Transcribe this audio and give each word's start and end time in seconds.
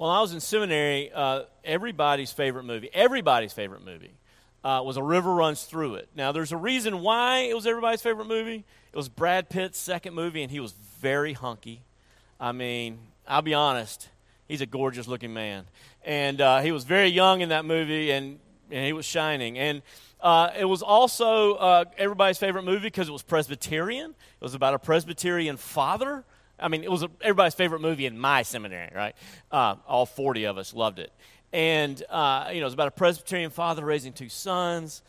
When 0.00 0.08
I 0.08 0.22
was 0.22 0.32
in 0.32 0.40
seminary, 0.40 1.12
uh, 1.12 1.42
everybody's 1.62 2.32
favorite 2.32 2.64
movie, 2.64 2.88
everybody's 2.94 3.52
favorite 3.52 3.84
movie, 3.84 4.14
uh, 4.64 4.80
was 4.82 4.96
A 4.96 5.02
River 5.02 5.34
Runs 5.34 5.64
Through 5.64 5.96
It. 5.96 6.08
Now, 6.16 6.32
there's 6.32 6.52
a 6.52 6.56
reason 6.56 7.00
why 7.00 7.40
it 7.40 7.54
was 7.54 7.66
everybody's 7.66 8.00
favorite 8.00 8.26
movie. 8.26 8.64
It 8.94 8.96
was 8.96 9.10
Brad 9.10 9.50
Pitt's 9.50 9.78
second 9.78 10.14
movie, 10.14 10.42
and 10.42 10.50
he 10.50 10.58
was 10.58 10.72
very 10.72 11.34
hunky. 11.34 11.82
I 12.40 12.52
mean, 12.52 12.98
I'll 13.28 13.42
be 13.42 13.52
honest, 13.52 14.08
he's 14.48 14.62
a 14.62 14.66
gorgeous 14.66 15.06
looking 15.06 15.34
man. 15.34 15.66
And 16.02 16.40
uh, 16.40 16.60
he 16.62 16.72
was 16.72 16.84
very 16.84 17.08
young 17.08 17.42
in 17.42 17.50
that 17.50 17.66
movie, 17.66 18.10
and, 18.10 18.38
and 18.70 18.86
he 18.86 18.94
was 18.94 19.04
shining. 19.04 19.58
And 19.58 19.82
uh, 20.22 20.48
it 20.58 20.64
was 20.64 20.80
also 20.80 21.56
uh, 21.56 21.84
everybody's 21.98 22.38
favorite 22.38 22.64
movie 22.64 22.86
because 22.86 23.10
it 23.10 23.12
was 23.12 23.20
Presbyterian. 23.20 24.12
It 24.12 24.42
was 24.42 24.54
about 24.54 24.72
a 24.72 24.78
Presbyterian 24.78 25.58
father. 25.58 26.24
I 26.60 26.68
mean, 26.68 26.84
it 26.84 26.90
was 26.90 27.04
everybody's 27.20 27.54
favorite 27.54 27.80
movie 27.80 28.06
in 28.06 28.18
my 28.18 28.42
seminary, 28.42 28.90
right? 28.94 29.14
Uh, 29.50 29.76
all 29.86 30.06
40 30.06 30.44
of 30.44 30.58
us 30.58 30.74
loved 30.74 30.98
it. 30.98 31.12
And, 31.52 32.02
uh, 32.10 32.50
you 32.52 32.56
know, 32.56 32.62
it 32.62 32.64
was 32.64 32.74
about 32.74 32.88
a 32.88 32.92
Presbyterian 32.92 33.50
father 33.50 33.84
raising 33.84 34.12
two 34.12 34.28
sons. 34.28 35.02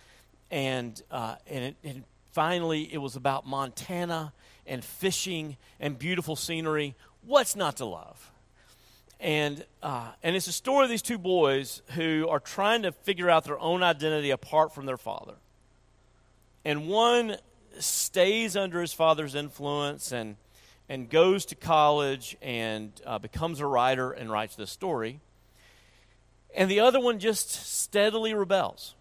And, 0.50 1.02
uh, 1.12 1.36
and, 1.48 1.64
it, 1.66 1.76
and 1.84 2.04
finally, 2.32 2.92
it 2.92 2.98
was 2.98 3.16
about 3.16 3.46
Montana 3.46 4.34
and 4.66 4.84
fishing 4.84 5.58
and 5.80 5.98
beautiful 5.98 6.36
scenery. 6.36 6.96
What's 7.26 7.56
not 7.56 7.78
to 7.78 7.86
love? 7.86 8.32
And, 9.20 9.64
uh, 9.84 10.12
and 10.24 10.36
it's 10.36 10.48
a 10.48 10.52
story 10.52 10.86
of 10.86 10.90
these 10.90 11.04
two 11.04 11.20
boys 11.20 11.84
who 11.92 12.28
are 12.28 12.40
trying 12.40 12.82
to 12.84 12.92
figure 12.92 13.30
out 13.30 13.44
their 13.44 13.60
own 13.60 13.84
identity 13.84 14.32
apart 14.32 14.74
from 14.74 14.88
their 14.88 14.98
father. 14.98 15.36
And 16.66 16.88
one 16.88 17.38
stays 17.80 18.56
under 18.58 18.82
his 18.82 18.94
father's 18.94 19.36
influence 19.36 20.12
and, 20.12 20.38
and 20.92 21.10
goes 21.10 21.46
to 21.46 21.56
college 21.56 22.36
and 22.42 22.92
uh, 23.06 23.18
becomes 23.18 23.62
a 23.62 23.66
writer 23.66 24.12
and 24.12 24.30
writes 24.30 24.58
this 24.58 24.70
story. 24.70 25.22
And 26.54 26.70
the 26.70 26.82
other 26.82 27.00
one 27.00 27.18
just 27.18 27.50
steadily 27.50 28.34
rebels. 28.34 28.94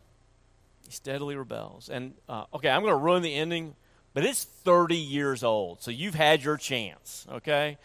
He 0.86 0.92
steadily 0.92 1.34
rebels. 1.34 1.88
And, 1.88 2.14
uh, 2.28 2.44
okay, 2.54 2.70
I'm 2.70 2.82
going 2.82 2.92
to 2.92 2.96
ruin 2.96 3.22
the 3.22 3.34
ending, 3.34 3.74
but 4.14 4.24
it's 4.24 4.44
30 4.44 4.94
years 4.94 5.42
old, 5.42 5.82
so 5.82 5.90
you've 5.90 6.14
had 6.14 6.44
your 6.44 6.56
chance, 6.56 7.26
okay? 7.28 7.76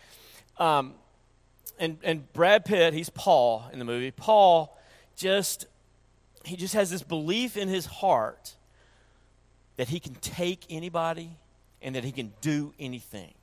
Um, 0.60 0.94
and, 1.80 1.98
and 2.04 2.32
Brad 2.32 2.64
Pitt, 2.64 2.94
he's 2.94 3.10
Paul 3.10 3.68
in 3.74 3.80
the 3.80 3.86
movie. 3.86 4.12
Paul 4.12 4.78
just, 5.16 5.66
he 6.44 6.56
just 6.56 6.76
has 6.76 6.92
this 6.92 7.02
belief 7.02 7.58
in 7.58 7.70
his 7.70 7.88
heart 7.88 8.54
that 9.78 9.88
he 9.88 10.00
can 10.00 10.14
take 10.14 10.64
anybody 10.70 11.32
and 11.82 11.96
that 11.96 12.04
he 12.04 12.12
can 12.12 12.34
do 12.42 12.72
anything. 12.78 13.34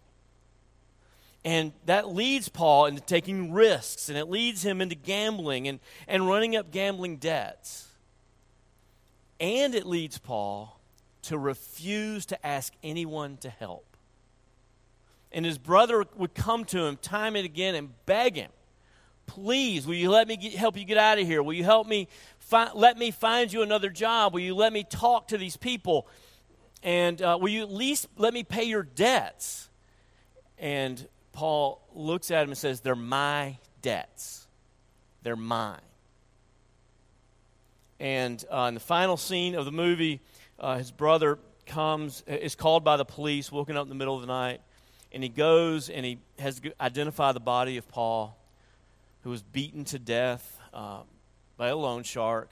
And 1.45 1.73
that 1.87 2.09
leads 2.09 2.48
Paul 2.48 2.87
into 2.87 3.01
taking 3.01 3.53
risks, 3.53 4.09
and 4.09 4.17
it 4.17 4.31
leads 4.31 4.65
him 4.65 4.81
into 4.81 4.95
gambling 4.95 5.67
and, 5.67 5.81
and 6.07 6.29
running 6.29 6.55
up 6.55 6.71
gambling 6.71 7.17
debts. 7.17 7.89
And 9.41 9.75
it 9.75 9.84
leads 9.84 10.19
Paul 10.19 10.79
to 11.23 11.37
refuse 11.37 12.27
to 12.27 12.47
ask 12.47 12.73
anyone 12.83 13.39
to 13.39 13.51
help 13.51 13.93
and 15.33 15.45
his 15.45 15.59
brother 15.59 16.05
would 16.17 16.34
come 16.34 16.65
to 16.67 16.84
him 16.84 16.97
time 16.97 17.37
and 17.37 17.45
again 17.45 17.75
and 17.75 17.91
beg 18.06 18.37
him, 18.37 18.51
Please, 19.27 19.87
will 19.87 19.95
you 19.95 20.11
let 20.11 20.29
me 20.29 20.37
get, 20.37 20.53
help 20.55 20.77
you 20.77 20.84
get 20.84 20.99
out 20.99 21.19
of 21.19 21.27
here? 21.27 21.43
Will 21.43 21.55
you 21.55 21.65
help 21.65 21.87
me? 21.87 22.09
Fi- 22.39 22.73
let 22.75 22.99
me 22.99 23.11
find 23.11 23.53
you 23.53 23.62
another 23.62 23.89
job. 23.89 24.34
Will 24.34 24.41
you 24.41 24.55
let 24.55 24.73
me 24.73 24.84
talk 24.84 25.29
to 25.29 25.39
these 25.39 25.56
people? 25.56 26.06
And 26.83 27.23
uh, 27.23 27.39
will 27.41 27.49
you 27.49 27.62
at 27.62 27.71
least 27.71 28.09
let 28.19 28.34
me 28.34 28.43
pay 28.43 28.65
your 28.65 28.83
debts? 28.83 29.71
And 30.59 31.06
Paul 31.33 31.80
looks 31.94 32.30
at 32.30 32.42
him 32.42 32.50
and 32.50 32.58
says, 32.58 32.80
They're 32.80 32.94
my 32.94 33.58
debts. 33.80 34.47
They're 35.22 35.36
mine. 35.36 35.80
And 38.00 38.44
uh, 38.52 38.62
in 38.62 38.75
the 38.75 38.80
final 38.80 39.16
scene 39.16 39.55
of 39.55 39.64
the 39.64 39.72
movie, 39.72 40.20
uh, 40.59 40.76
his 40.76 40.91
brother 40.91 41.38
comes, 41.66 42.22
is 42.26 42.54
called 42.54 42.84
by 42.84 42.97
the 42.97 43.04
police, 43.04 43.53
woken 43.53 43.76
up 43.76 43.84
in 43.84 43.88
the 43.88 43.94
middle 43.94 44.16
of 44.16 44.21
the 44.21 44.26
night 44.26 44.60
and 45.12 45.22
he 45.22 45.28
goes 45.28 45.91
and 45.91 46.04
he 46.04 46.19
has 46.38 46.60
identified 46.81 47.37
the 47.37 47.41
body 47.41 47.76
of 47.76 47.87
Paul, 47.88 48.37
who 49.22 49.31
was 49.31 49.42
beaten 49.42 49.84
to 49.87 49.98
death 49.98 50.59
uh, 50.72 51.03
by 51.56 51.69
a 51.69 51.76
loan 51.76 52.03
shark 52.03 52.50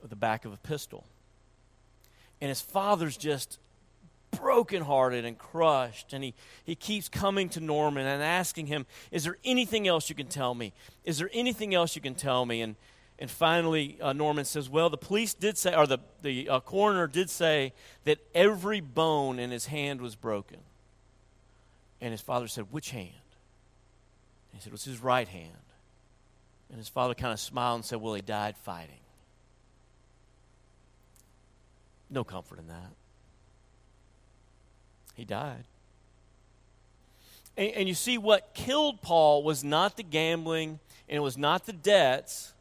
with 0.00 0.10
the 0.10 0.16
back 0.16 0.44
of 0.44 0.52
a 0.52 0.56
pistol. 0.56 1.06
And 2.40 2.48
his 2.48 2.60
father's 2.60 3.16
just 3.16 3.58
brokenhearted 4.32 5.24
and 5.24 5.38
crushed. 5.38 6.12
And 6.12 6.24
he, 6.24 6.34
he 6.64 6.74
keeps 6.74 7.08
coming 7.08 7.48
to 7.50 7.60
Norman 7.60 8.06
and 8.06 8.22
asking 8.22 8.66
him, 8.66 8.86
Is 9.10 9.24
there 9.24 9.38
anything 9.44 9.86
else 9.86 10.08
you 10.08 10.14
can 10.14 10.26
tell 10.26 10.54
me? 10.54 10.72
Is 11.04 11.18
there 11.18 11.30
anything 11.32 11.74
else 11.74 11.94
you 11.94 12.02
can 12.02 12.14
tell 12.14 12.44
me? 12.44 12.60
And, 12.60 12.76
and 13.18 13.30
finally, 13.30 13.98
uh, 14.00 14.12
Norman 14.12 14.44
says, 14.44 14.68
Well, 14.68 14.90
the 14.90 14.98
police 14.98 15.34
did 15.34 15.56
say, 15.56 15.74
or 15.74 15.86
the, 15.86 15.98
the 16.22 16.48
uh, 16.48 16.60
coroner 16.60 17.06
did 17.06 17.30
say, 17.30 17.72
that 18.04 18.18
every 18.34 18.80
bone 18.80 19.38
in 19.38 19.50
his 19.50 19.66
hand 19.66 20.00
was 20.00 20.14
broken. 20.14 20.58
And 22.00 22.10
his 22.10 22.20
father 22.20 22.48
said, 22.48 22.66
Which 22.70 22.90
hand? 22.90 23.08
And 24.50 24.58
he 24.58 24.60
said, 24.60 24.68
It 24.68 24.72
was 24.72 24.84
his 24.84 25.00
right 25.00 25.28
hand. 25.28 25.52
And 26.68 26.78
his 26.78 26.88
father 26.88 27.14
kind 27.14 27.32
of 27.32 27.38
smiled 27.38 27.76
and 27.76 27.84
said, 27.84 28.00
Well, 28.00 28.14
he 28.14 28.22
died 28.22 28.56
fighting. 28.56 28.96
No 32.10 32.24
comfort 32.24 32.58
in 32.58 32.68
that. 32.68 32.92
He 35.14 35.24
died. 35.24 35.64
And, 37.56 37.70
and, 37.72 37.88
you 37.88 37.94
see, 37.94 38.16
what 38.18 38.54
killed 38.54 39.02
Paul 39.02 39.42
was 39.42 39.62
not 39.62 39.96
the 39.96 40.02
gambling 40.02 40.78
and 41.08 41.16
it 41.16 41.20
was 41.20 41.36
not 41.36 41.66
the 41.66 41.72
debts. 41.72 42.54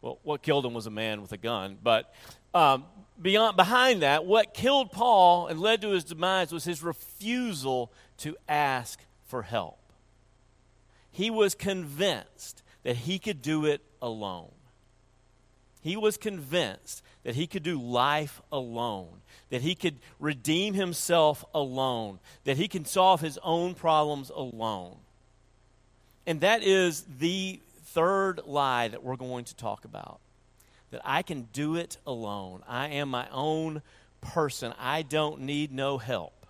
Well, 0.00 0.18
what 0.24 0.42
killed 0.42 0.66
him 0.66 0.74
was 0.74 0.86
a 0.86 0.90
man 0.90 1.22
with 1.22 1.30
a 1.32 1.36
gun. 1.36 1.78
But 1.80 2.12
um, 2.52 2.84
beyond, 3.20 3.56
behind 3.56 4.02
that, 4.02 4.24
what 4.24 4.52
killed 4.52 4.90
Paul 4.90 5.46
and 5.46 5.60
led 5.60 5.80
to 5.82 5.90
his 5.90 6.04
demise 6.04 6.52
was 6.52 6.64
his 6.64 6.82
refusal 6.82 7.92
to 8.18 8.36
ask 8.48 9.00
for 9.26 9.42
help. 9.42 9.78
He 11.12 11.30
was 11.30 11.54
convinced 11.54 12.62
that 12.82 12.96
he 12.96 13.18
could 13.18 13.42
do 13.42 13.64
it 13.66 13.80
alone. 14.00 14.50
He 15.82 15.96
was 15.96 16.16
convinced 16.16 17.02
that 17.24 17.34
he 17.34 17.46
could 17.46 17.62
do 17.62 17.80
life 17.80 18.42
alone, 18.50 19.20
that 19.50 19.62
he 19.62 19.74
could 19.74 19.96
redeem 20.18 20.74
himself 20.74 21.44
alone, 21.54 22.18
that 22.44 22.56
he 22.56 22.68
can 22.68 22.84
solve 22.84 23.20
his 23.20 23.38
own 23.42 23.74
problems 23.74 24.30
alone. 24.30 24.96
And 26.26 26.40
that 26.40 26.62
is 26.62 27.04
the 27.18 27.60
third 27.84 28.40
lie 28.46 28.88
that 28.88 29.02
we're 29.02 29.16
going 29.16 29.44
to 29.44 29.56
talk 29.56 29.84
about 29.84 30.20
that 30.90 31.00
I 31.04 31.22
can 31.22 31.48
do 31.52 31.76
it 31.76 31.96
alone. 32.06 32.62
I 32.68 32.88
am 32.88 33.08
my 33.08 33.26
own 33.30 33.82
person. 34.20 34.74
I 34.78 35.02
don't 35.02 35.40
need 35.40 35.72
no 35.72 35.98
help. 35.98 36.46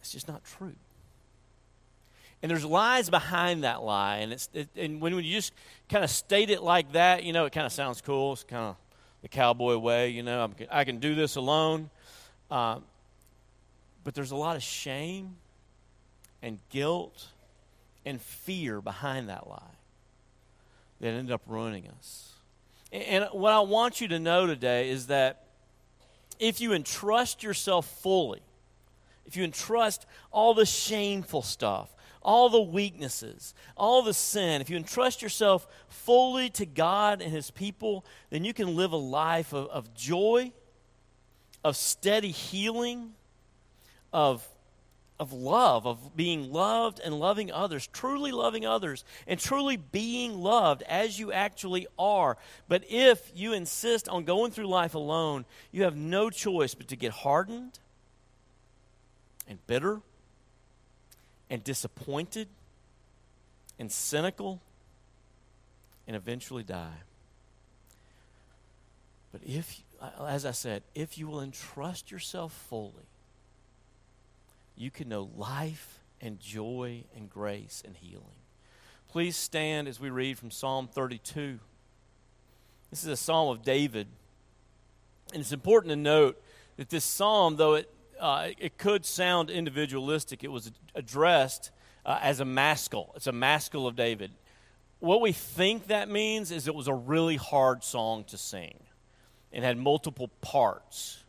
It's 0.00 0.12
just 0.12 0.28
not 0.28 0.42
true. 0.44 0.74
And 2.42 2.50
there's 2.50 2.64
lies 2.64 3.08
behind 3.08 3.64
that 3.64 3.82
lie. 3.82 4.16
And, 4.18 4.32
it's, 4.32 4.48
it, 4.52 4.68
and 4.76 5.00
when 5.00 5.14
you 5.14 5.32
just 5.32 5.52
kind 5.88 6.04
of 6.04 6.10
state 6.10 6.50
it 6.50 6.62
like 6.62 6.92
that, 6.92 7.24
you 7.24 7.32
know, 7.32 7.46
it 7.46 7.52
kind 7.52 7.66
of 7.66 7.72
sounds 7.72 8.00
cool. 8.00 8.34
It's 8.34 8.44
kind 8.44 8.64
of 8.64 8.76
the 9.24 9.28
cowboy 9.28 9.78
way, 9.78 10.10
you 10.10 10.22
know, 10.22 10.44
I'm, 10.44 10.54
i 10.70 10.84
can 10.84 10.98
do 10.98 11.14
this 11.14 11.36
alone. 11.36 11.88
Uh, 12.50 12.80
but 14.04 14.14
there's 14.14 14.32
a 14.32 14.36
lot 14.36 14.54
of 14.54 14.62
shame 14.62 15.36
and 16.42 16.58
guilt 16.68 17.28
and 18.04 18.20
fear 18.20 18.82
behind 18.82 19.30
that 19.30 19.48
lie 19.48 19.62
that 21.00 21.08
end 21.08 21.32
up 21.32 21.40
ruining 21.46 21.88
us. 21.98 22.34
And 22.92 23.24
what 23.32 23.52
I 23.52 23.60
want 23.60 24.02
you 24.02 24.08
to 24.08 24.18
know 24.18 24.46
today 24.46 24.90
is 24.90 25.06
that 25.06 25.46
if 26.38 26.60
you 26.60 26.74
entrust 26.74 27.42
yourself 27.42 27.86
fully 28.02 28.42
if 29.26 29.36
you 29.36 29.44
entrust 29.44 30.06
all 30.30 30.54
the 30.54 30.66
shameful 30.66 31.42
stuff, 31.42 31.93
all 32.24 32.48
the 32.48 32.60
weaknesses, 32.60 33.54
all 33.76 34.02
the 34.02 34.14
sin, 34.14 34.60
if 34.60 34.70
you 34.70 34.76
entrust 34.76 35.22
yourself 35.22 35.66
fully 35.88 36.48
to 36.50 36.66
God 36.66 37.20
and 37.20 37.30
His 37.30 37.50
people, 37.50 38.04
then 38.30 38.44
you 38.44 38.54
can 38.54 38.74
live 38.74 38.92
a 38.92 38.96
life 38.96 39.52
of, 39.52 39.68
of 39.68 39.94
joy, 39.94 40.52
of 41.62 41.76
steady 41.76 42.30
healing, 42.30 43.12
of, 44.12 44.46
of 45.20 45.32
love, 45.32 45.86
of 45.86 46.16
being 46.16 46.50
loved 46.50 46.98
and 47.04 47.14
loving 47.18 47.52
others, 47.52 47.86
truly 47.88 48.32
loving 48.32 48.64
others, 48.64 49.04
and 49.26 49.38
truly 49.38 49.76
being 49.76 50.40
loved 50.40 50.82
as 50.84 51.18
you 51.18 51.30
actually 51.30 51.86
are. 51.98 52.38
But 52.68 52.84
if 52.88 53.30
you 53.34 53.52
insist 53.52 54.08
on 54.08 54.24
going 54.24 54.50
through 54.50 54.66
life 54.66 54.94
alone, 54.94 55.44
you 55.72 55.82
have 55.82 55.96
no 55.96 56.30
choice 56.30 56.74
but 56.74 56.88
to 56.88 56.96
get 56.96 57.12
hardened 57.12 57.78
and 59.46 59.64
bitter 59.66 60.00
and 61.50 61.62
disappointed 61.62 62.48
and 63.78 63.90
cynical 63.90 64.60
and 66.06 66.16
eventually 66.16 66.62
die. 66.62 67.02
But 69.32 69.42
if, 69.44 69.82
as 70.26 70.46
I 70.46 70.52
said, 70.52 70.82
if 70.94 71.18
you 71.18 71.26
will 71.26 71.40
entrust 71.40 72.10
yourself 72.10 72.52
fully, 72.68 73.08
you 74.76 74.90
can 74.90 75.08
know 75.08 75.30
life 75.36 76.00
and 76.20 76.38
joy 76.40 77.04
and 77.16 77.28
grace 77.28 77.82
and 77.84 77.96
healing. 77.96 78.24
Please 79.08 79.36
stand 79.36 79.86
as 79.86 80.00
we 80.00 80.10
read 80.10 80.38
from 80.38 80.50
Psalm 80.50 80.88
32. 80.88 81.58
This 82.90 83.02
is 83.02 83.08
a 83.08 83.16
psalm 83.16 83.48
of 83.50 83.62
David. 83.62 84.08
And 85.32 85.40
it's 85.40 85.52
important 85.52 85.90
to 85.90 85.96
note 85.96 86.40
that 86.76 86.90
this 86.90 87.04
psalm, 87.04 87.56
though 87.56 87.74
it, 87.74 87.90
uh, 88.20 88.48
it 88.58 88.78
could 88.78 89.04
sound 89.04 89.50
individualistic, 89.50 90.44
it 90.44 90.48
was 90.52 90.72
addressed 90.94 91.70
uh, 92.06 92.18
as 92.22 92.40
a 92.40 92.44
maskil. 92.44 93.12
It's 93.16 93.26
a 93.26 93.32
maskil 93.32 93.86
of 93.86 93.96
David. 93.96 94.30
What 95.00 95.20
we 95.20 95.32
think 95.32 95.88
that 95.88 96.08
means 96.08 96.50
is 96.50 96.66
it 96.66 96.74
was 96.74 96.88
a 96.88 96.94
really 96.94 97.36
hard 97.36 97.84
song 97.84 98.24
to 98.24 98.38
sing 98.38 98.78
and 99.52 99.64
had 99.64 99.76
multiple 99.78 100.28
parts. 100.40 101.24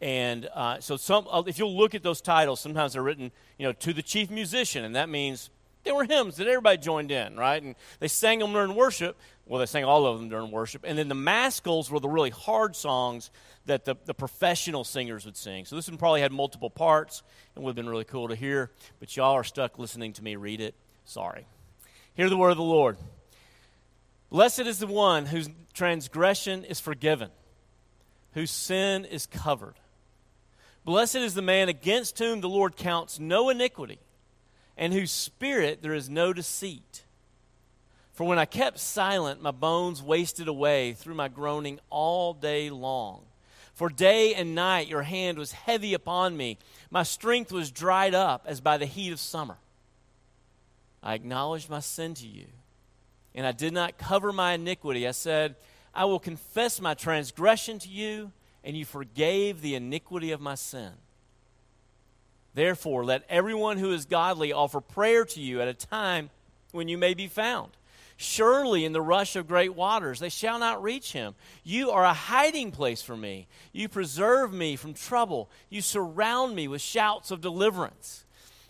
And 0.00 0.48
uh, 0.54 0.80
so, 0.80 0.96
some, 0.96 1.26
uh, 1.30 1.42
if 1.46 1.58
you'll 1.58 1.76
look 1.76 1.94
at 1.94 2.02
those 2.02 2.20
titles, 2.20 2.60
sometimes 2.60 2.92
they're 2.92 3.02
written, 3.02 3.32
you 3.58 3.66
know, 3.66 3.72
to 3.72 3.92
the 3.92 4.02
chief 4.02 4.30
musician, 4.30 4.84
and 4.84 4.94
that 4.94 5.08
means 5.08 5.50
they 5.84 5.92
were 5.92 6.04
hymns 6.04 6.36
that 6.36 6.46
everybody 6.46 6.76
joined 6.78 7.10
in, 7.10 7.36
right? 7.36 7.62
And 7.62 7.74
they 8.00 8.08
sang 8.08 8.40
them 8.40 8.52
during 8.52 8.74
worship. 8.74 9.16
Well, 9.46 9.60
they 9.60 9.66
sang 9.66 9.84
all 9.84 10.06
of 10.06 10.18
them 10.18 10.28
during 10.28 10.50
worship. 10.50 10.82
And 10.84 10.98
then 10.98 11.08
the 11.08 11.14
maskils 11.14 11.88
were 11.88 12.00
the 12.00 12.08
really 12.08 12.30
hard 12.30 12.74
songs 12.74 13.30
that 13.66 13.84
the, 13.84 13.96
the 14.04 14.14
professional 14.14 14.82
singers 14.82 15.24
would 15.24 15.36
sing. 15.36 15.64
So 15.64 15.76
this 15.76 15.88
one 15.88 15.98
probably 15.98 16.20
had 16.20 16.32
multiple 16.32 16.68
parts 16.68 17.22
and 17.54 17.64
would 17.64 17.70
have 17.70 17.76
been 17.76 17.88
really 17.88 18.04
cool 18.04 18.28
to 18.28 18.34
hear. 18.34 18.72
But 18.98 19.16
y'all 19.16 19.34
are 19.34 19.44
stuck 19.44 19.78
listening 19.78 20.12
to 20.14 20.24
me 20.24 20.34
read 20.34 20.60
it. 20.60 20.74
Sorry. 21.04 21.46
Hear 22.14 22.28
the 22.28 22.36
word 22.36 22.50
of 22.50 22.56
the 22.56 22.64
Lord. 22.64 22.96
Blessed 24.30 24.60
is 24.60 24.80
the 24.80 24.88
one 24.88 25.26
whose 25.26 25.48
transgression 25.72 26.64
is 26.64 26.80
forgiven, 26.80 27.30
whose 28.34 28.50
sin 28.50 29.04
is 29.04 29.26
covered. 29.26 29.74
Blessed 30.84 31.16
is 31.16 31.34
the 31.34 31.42
man 31.42 31.68
against 31.68 32.18
whom 32.18 32.40
the 32.40 32.48
Lord 32.48 32.76
counts 32.76 33.20
no 33.20 33.48
iniquity 33.48 34.00
and 34.76 34.92
whose 34.92 35.12
spirit 35.12 35.82
there 35.82 35.94
is 35.94 36.10
no 36.10 36.32
deceit. 36.32 37.04
For 38.16 38.24
when 38.24 38.38
I 38.38 38.46
kept 38.46 38.78
silent, 38.78 39.42
my 39.42 39.50
bones 39.50 40.02
wasted 40.02 40.48
away 40.48 40.94
through 40.94 41.16
my 41.16 41.28
groaning 41.28 41.78
all 41.90 42.32
day 42.32 42.70
long. 42.70 43.20
For 43.74 43.90
day 43.90 44.32
and 44.32 44.54
night 44.54 44.88
your 44.88 45.02
hand 45.02 45.36
was 45.36 45.52
heavy 45.52 45.92
upon 45.92 46.34
me. 46.34 46.56
My 46.90 47.02
strength 47.02 47.52
was 47.52 47.70
dried 47.70 48.14
up 48.14 48.46
as 48.46 48.62
by 48.62 48.78
the 48.78 48.86
heat 48.86 49.12
of 49.12 49.20
summer. 49.20 49.58
I 51.02 51.12
acknowledged 51.12 51.68
my 51.68 51.80
sin 51.80 52.14
to 52.14 52.26
you, 52.26 52.46
and 53.34 53.46
I 53.46 53.52
did 53.52 53.74
not 53.74 53.98
cover 53.98 54.32
my 54.32 54.54
iniquity. 54.54 55.06
I 55.06 55.10
said, 55.10 55.54
I 55.94 56.06
will 56.06 56.18
confess 56.18 56.80
my 56.80 56.94
transgression 56.94 57.78
to 57.80 57.88
you, 57.90 58.32
and 58.64 58.74
you 58.74 58.86
forgave 58.86 59.60
the 59.60 59.74
iniquity 59.74 60.32
of 60.32 60.40
my 60.40 60.54
sin. 60.54 60.92
Therefore, 62.54 63.04
let 63.04 63.26
everyone 63.28 63.76
who 63.76 63.92
is 63.92 64.06
godly 64.06 64.54
offer 64.54 64.80
prayer 64.80 65.26
to 65.26 65.40
you 65.42 65.60
at 65.60 65.68
a 65.68 65.74
time 65.74 66.30
when 66.72 66.88
you 66.88 66.96
may 66.96 67.12
be 67.12 67.28
found. 67.28 67.72
Surely, 68.16 68.84
in 68.84 68.92
the 68.92 69.02
rush 69.02 69.36
of 69.36 69.46
great 69.46 69.74
waters, 69.74 70.20
they 70.20 70.30
shall 70.30 70.58
not 70.58 70.82
reach 70.82 71.12
him. 71.12 71.34
You 71.62 71.90
are 71.90 72.04
a 72.04 72.14
hiding 72.14 72.72
place 72.72 73.02
for 73.02 73.16
me. 73.16 73.46
You 73.72 73.88
preserve 73.88 74.52
me 74.54 74.76
from 74.76 74.94
trouble. 74.94 75.50
You 75.68 75.82
surround 75.82 76.56
me 76.56 76.66
with 76.66 76.80
shouts 76.80 77.30
of 77.30 77.42
deliverance. 77.42 78.24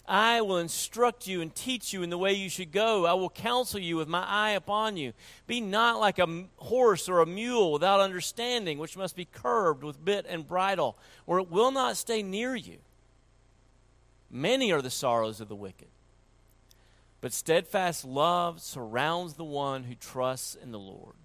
I 0.08 0.40
will 0.40 0.58
instruct 0.58 1.26
you 1.26 1.40
and 1.40 1.54
teach 1.54 1.92
you 1.92 2.02
in 2.02 2.10
the 2.10 2.18
way 2.18 2.32
you 2.32 2.48
should 2.48 2.70
go. 2.70 3.06
I 3.06 3.14
will 3.14 3.30
counsel 3.30 3.80
you 3.80 3.96
with 3.96 4.08
my 4.08 4.24
eye 4.24 4.50
upon 4.50 4.96
you. 4.96 5.12
Be 5.46 5.60
not 5.60 5.98
like 5.98 6.18
a 6.18 6.44
horse 6.56 7.08
or 7.08 7.20
a 7.20 7.26
mule 7.26 7.72
without 7.72 8.00
understanding, 8.00 8.78
which 8.78 8.96
must 8.96 9.16
be 9.16 9.24
curbed 9.24 9.82
with 9.82 10.04
bit 10.04 10.26
and 10.28 10.46
bridle, 10.46 10.96
or 11.26 11.38
it 11.40 11.50
will 11.50 11.72
not 11.72 11.96
stay 11.96 12.22
near 12.22 12.54
you. 12.54 12.78
Many 14.30 14.72
are 14.72 14.82
the 14.82 14.90
sorrows 14.90 15.40
of 15.40 15.48
the 15.48 15.56
wicked, 15.56 15.88
but 17.26 17.32
steadfast 17.32 18.04
love 18.04 18.60
surrounds 18.60 19.34
the 19.34 19.42
one 19.42 19.82
who 19.82 19.96
trusts 19.96 20.54
in 20.54 20.70
the 20.70 20.78
Lord. 20.78 21.16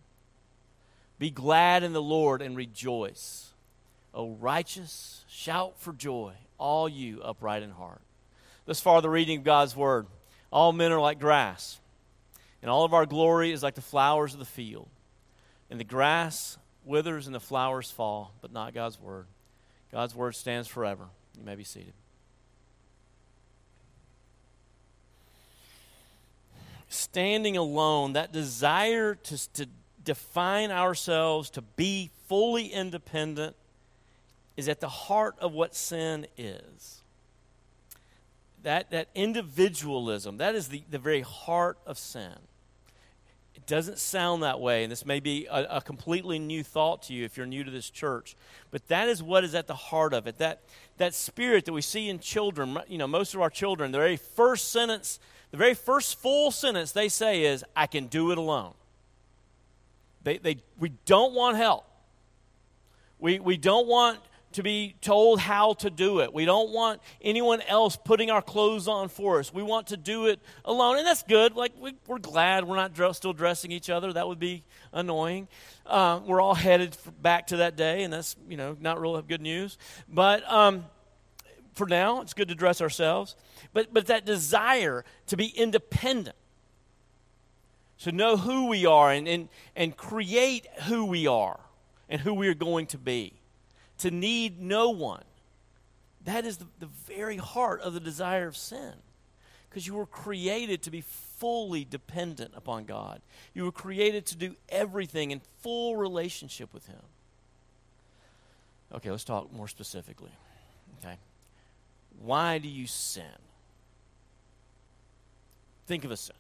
Be 1.20 1.30
glad 1.30 1.84
in 1.84 1.94
the 1.94 2.02
Lord 2.02 2.42
and 2.42 2.58
rejoice. 2.58 3.52
O 4.12 4.32
righteous, 4.32 5.24
shout 5.30 5.80
for 5.80 5.94
joy, 5.94 6.34
all 6.58 6.90
you 6.90 7.22
upright 7.22 7.62
in 7.62 7.70
heart. 7.70 8.02
Thus 8.66 8.80
far, 8.80 9.00
the 9.04 9.12
reading 9.12 9.38
of 9.38 9.44
God's 9.44 9.76
word. 9.76 10.08
All 10.52 10.74
men 10.74 10.92
are 10.92 11.00
like 11.00 11.20
grass, 11.20 11.80
and 12.64 12.72
all 12.72 12.84
of 12.84 12.96
our 12.96 13.06
glory 13.06 13.52
is 13.52 13.62
like 13.62 13.76
the 13.76 13.82
flowers 13.82 14.34
of 14.34 14.40
the 14.40 14.46
field. 14.46 14.90
And 15.70 15.80
the 15.80 15.84
grass 15.84 16.58
withers 16.84 17.28
and 17.28 17.36
the 17.36 17.40
flowers 17.40 17.92
fall, 17.92 18.34
but 18.42 18.52
not 18.52 18.74
God's 18.74 19.00
word. 19.00 19.28
God's 19.92 20.16
word 20.16 20.32
stands 20.32 20.68
forever. 20.68 21.10
You 21.38 21.46
may 21.46 21.54
be 21.54 21.64
seated. 21.64 21.94
Standing 26.92 27.58
alone, 27.58 28.14
that 28.14 28.32
desire 28.32 29.16
to, 29.16 29.54
to 29.54 29.68
define 30.04 30.72
ourselves, 30.72 31.50
to 31.52 31.62
be 31.62 32.12
fully 32.28 32.68
independent, 32.68 33.56
is 34.58 34.68
at 34.68 34.80
the 34.80 34.90
heart 34.90 35.36
of 35.40 35.54
what 35.54 35.76
sin 35.76 36.28
is. 36.38 37.02
That, 38.64 38.92
that 38.92 39.08
individualism, 39.16 40.38
that 40.38 40.54
is 40.54 40.68
the, 40.68 40.84
the 40.90 41.00
very 41.00 41.22
heart 41.22 41.80
of 41.86 41.98
sin. 41.98 42.36
It 43.56 43.66
doesn't 43.66 43.98
sound 43.98 44.44
that 44.44 44.60
way, 44.60 44.84
and 44.84 44.92
this 44.92 45.06
may 45.06 45.20
be 45.20 45.48
a, 45.50 45.78
a, 45.78 45.82
completely 45.82 46.40
new 46.40 46.64
thought 46.64 47.04
to 47.04 47.14
you 47.14 47.26
if 47.26 47.38
you're 47.38 47.46
new 47.46 47.64
to 47.64 47.72
this 47.72 47.90
church, 47.90 48.36
but 48.70 48.88
that 48.88 49.08
is 49.08 49.24
what 49.24 49.44
is 49.44 49.56
at 49.56 49.68
the 49.68 49.76
heart 49.76 50.14
of 50.14 50.28
it. 50.28 50.38
That, 50.38 50.62
that 50.98 51.14
spirit 51.14 51.66
that 51.66 51.74
we 51.74 51.82
see 51.82 52.10
in 52.10 52.20
children, 52.20 52.78
you 52.88 52.98
know, 52.98 53.08
most 53.08 53.34
of 53.34 53.42
our 53.42 53.50
children, 53.50 53.92
the 53.92 53.98
very 53.98 54.18
first 54.18 54.72
sentence 54.72 55.20
the 55.52 55.58
very 55.58 55.74
first 55.74 56.20
full 56.20 56.50
sentence 56.52 56.92
they 56.94 57.10
say 57.10 57.44
is, 57.44 57.64
I 57.76 57.88
can 57.88 58.08
do 58.08 58.32
it 58.32 58.38
alone. 58.38 58.74
They, 60.24 60.38
they, 60.38 60.58
we 60.80 60.90
don't 61.06 61.34
want 61.34 61.58
help. 61.58 61.86
We, 63.20 63.40
we 63.40 63.58
don't 63.58 63.88
want 63.88 64.20
to 64.54 64.64
be 64.64 64.96
told 65.02 65.40
how 65.40 65.74
to 65.74 65.90
do 65.90 66.20
it. 66.20 66.34
We 66.34 66.46
don't 66.46 66.72
want 66.72 67.02
anyone 67.22 67.62
else 67.62 67.98
putting 67.98 68.30
our 68.30 68.42
clothes 68.42 68.88
on 68.88 69.10
for 69.10 69.40
us. 69.40 69.54
We 69.54 69.64
want 69.64 69.88
to 69.88 69.98
do 69.98 70.28
it 70.28 70.40
alone. 70.66 70.98
And 70.98 71.08
that's 71.08 71.24
good. 71.24 71.56
Like, 71.56 71.72
we, 71.80 71.96
are 72.10 72.20
glad 72.20 72.66
we're 72.66 72.76
not 72.76 72.94
dr- 72.94 73.16
still 73.16 73.34
dressing 73.34 73.72
each 73.72 73.90
other. 73.90 74.12
That 74.12 74.28
would 74.28 74.40
be 74.40 74.64
annoying. 74.92 75.48
Uh, 75.86 76.20
we're 76.26 76.42
all 76.42 76.56
headed 76.56 76.98
back 77.22 77.48
to 77.48 77.58
that 77.58 77.76
day, 77.76 78.04
and 78.04 78.12
that's, 78.12 78.36
you 78.50 78.58
know, 78.58 78.76
not 78.80 79.00
real 79.00 79.22
good 79.22 79.42
news. 79.42 79.78
But 80.10 80.50
um, 80.52 80.86
for 81.74 81.88
now, 81.88 82.22
it's 82.22 82.34
good 82.34 82.50
to 82.50 82.56
dress 82.56 82.82
ourselves 82.82 83.36
but, 83.74 83.94
but 83.94 84.08
that 84.08 84.26
desire 84.26 85.06
to 85.28 85.38
be 85.38 85.48
independent, 85.48 86.36
to 88.00 88.12
know 88.12 88.38
who 88.38 88.68
we 88.68 88.86
are 88.86 89.12
and, 89.12 89.28
and, 89.28 89.50
and 89.76 89.96
create 89.96 90.68
who 90.84 91.06
we 91.06 91.28
are 91.28 91.60
and 92.10 92.20
who 92.22 92.34
we 92.34 92.48
are 92.48 92.54
going 92.54 92.88
to 92.88 92.98
be, 92.98 93.34
to 94.00 94.12
need 94.12 94.62
no 94.62 94.90
one. 94.90 95.24
That 96.26 96.46
is 96.46 96.58
the, 96.58 96.68
the 96.80 96.90
very 97.08 97.38
heart 97.38 97.82
of 97.82 97.94
the 97.94 98.00
desire 98.00 98.48
of 98.48 98.58
sin. 98.58 98.94
Because 99.70 99.88
you 99.88 99.94
were 99.96 100.06
created 100.06 100.84
to 100.84 100.92
be 100.92 101.00
fully 101.00 101.86
dependent 101.86 102.52
upon 102.58 102.84
God. 102.84 103.22
You 103.54 103.64
were 103.64 103.72
created 103.72 104.26
to 104.28 104.36
do 104.36 104.56
everything 104.68 105.32
in 105.32 105.40
full 105.62 105.96
relationship 105.96 106.74
with 106.74 106.88
Him. 106.88 107.00
Okay, 108.94 109.10
let's 109.10 109.24
talk 109.24 109.54
more 109.54 109.70
specifically. 109.70 110.32
Okay. 111.00 111.16
Why 112.24 112.58
do 112.60 112.68
you 112.68 112.88
sin? 112.88 113.24
Think 115.88 116.06
of 116.06 116.12
a 116.12 116.18
sin. 116.18 116.36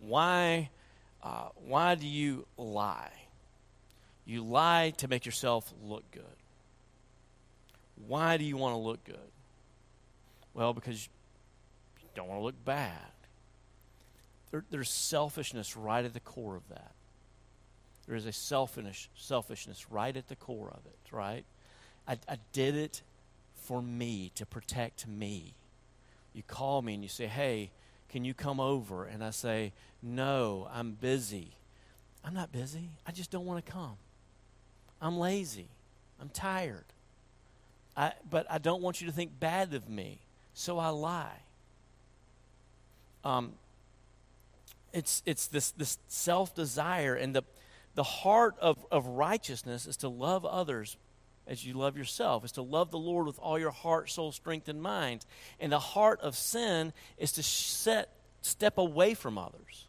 Why, 0.00 0.70
uh, 1.22 1.48
why 1.66 1.94
do 1.94 2.06
you 2.06 2.46
lie? 2.56 3.12
You 4.26 4.42
lie 4.42 4.94
to 4.98 5.08
make 5.08 5.26
yourself 5.26 5.72
look 5.82 6.10
good. 6.10 6.24
Why 8.06 8.36
do 8.36 8.44
you 8.44 8.56
want 8.56 8.74
to 8.74 8.78
look 8.78 9.04
good? 9.04 9.18
Well, 10.54 10.72
because 10.72 11.08
you 12.00 12.08
don't 12.14 12.28
want 12.28 12.40
to 12.40 12.44
look 12.44 12.64
bad. 12.64 12.92
There, 14.50 14.64
there's 14.70 14.90
selfishness 14.90 15.76
right 15.76 16.04
at 16.04 16.14
the 16.14 16.20
core 16.20 16.56
of 16.56 16.68
that. 16.70 16.92
There 18.06 18.16
is 18.16 18.26
a 18.26 18.32
selfish, 18.32 19.08
selfishness 19.16 19.90
right 19.90 20.16
at 20.16 20.28
the 20.28 20.36
core 20.36 20.68
of 20.68 20.84
it, 20.86 21.12
right? 21.12 21.44
I, 22.06 22.18
I 22.28 22.38
did 22.52 22.76
it 22.76 23.02
for 23.64 23.82
me, 23.82 24.30
to 24.36 24.46
protect 24.46 25.06
me 25.06 25.54
you 26.34 26.42
call 26.42 26.82
me 26.82 26.94
and 26.94 27.02
you 27.02 27.08
say, 27.08 27.26
Hey, 27.26 27.70
can 28.10 28.24
you 28.24 28.34
come 28.34 28.60
over? 28.60 29.04
And 29.04 29.24
I 29.24 29.30
say, 29.30 29.72
No, 30.02 30.68
I'm 30.74 30.92
busy. 30.92 31.52
I'm 32.22 32.34
not 32.34 32.52
busy. 32.52 32.90
I 33.06 33.12
just 33.12 33.30
don't 33.30 33.46
want 33.46 33.64
to 33.64 33.72
come. 33.72 33.96
I'm 35.00 35.16
lazy. 35.18 35.68
I'm 36.20 36.28
tired. 36.28 36.84
I, 37.96 38.12
but 38.28 38.46
I 38.50 38.58
don't 38.58 38.82
want 38.82 39.00
you 39.00 39.06
to 39.06 39.12
think 39.12 39.38
bad 39.38 39.72
of 39.72 39.88
me, 39.88 40.18
so 40.52 40.78
I 40.78 40.88
lie. 40.88 41.42
Um, 43.22 43.52
it's 44.92 45.22
it's 45.24 45.46
this 45.46 45.70
this 45.72 45.98
self 46.08 46.54
desire 46.54 47.14
and 47.14 47.34
the 47.34 47.42
the 47.94 48.02
heart 48.02 48.56
of, 48.60 48.84
of 48.90 49.06
righteousness 49.06 49.86
is 49.86 49.96
to 49.98 50.08
love 50.08 50.44
others 50.44 50.96
as 51.46 51.64
you 51.64 51.74
love 51.74 51.96
yourself, 51.96 52.44
is 52.44 52.52
to 52.52 52.62
love 52.62 52.90
the 52.90 52.98
Lord 52.98 53.26
with 53.26 53.38
all 53.38 53.58
your 53.58 53.70
heart, 53.70 54.10
soul, 54.10 54.32
strength, 54.32 54.68
and 54.68 54.80
mind. 54.80 55.26
And 55.60 55.70
the 55.70 55.78
heart 55.78 56.20
of 56.20 56.36
sin 56.36 56.92
is 57.18 57.32
to 57.32 57.42
set 57.42 58.10
step 58.42 58.78
away 58.78 59.14
from 59.14 59.38
others. 59.38 59.86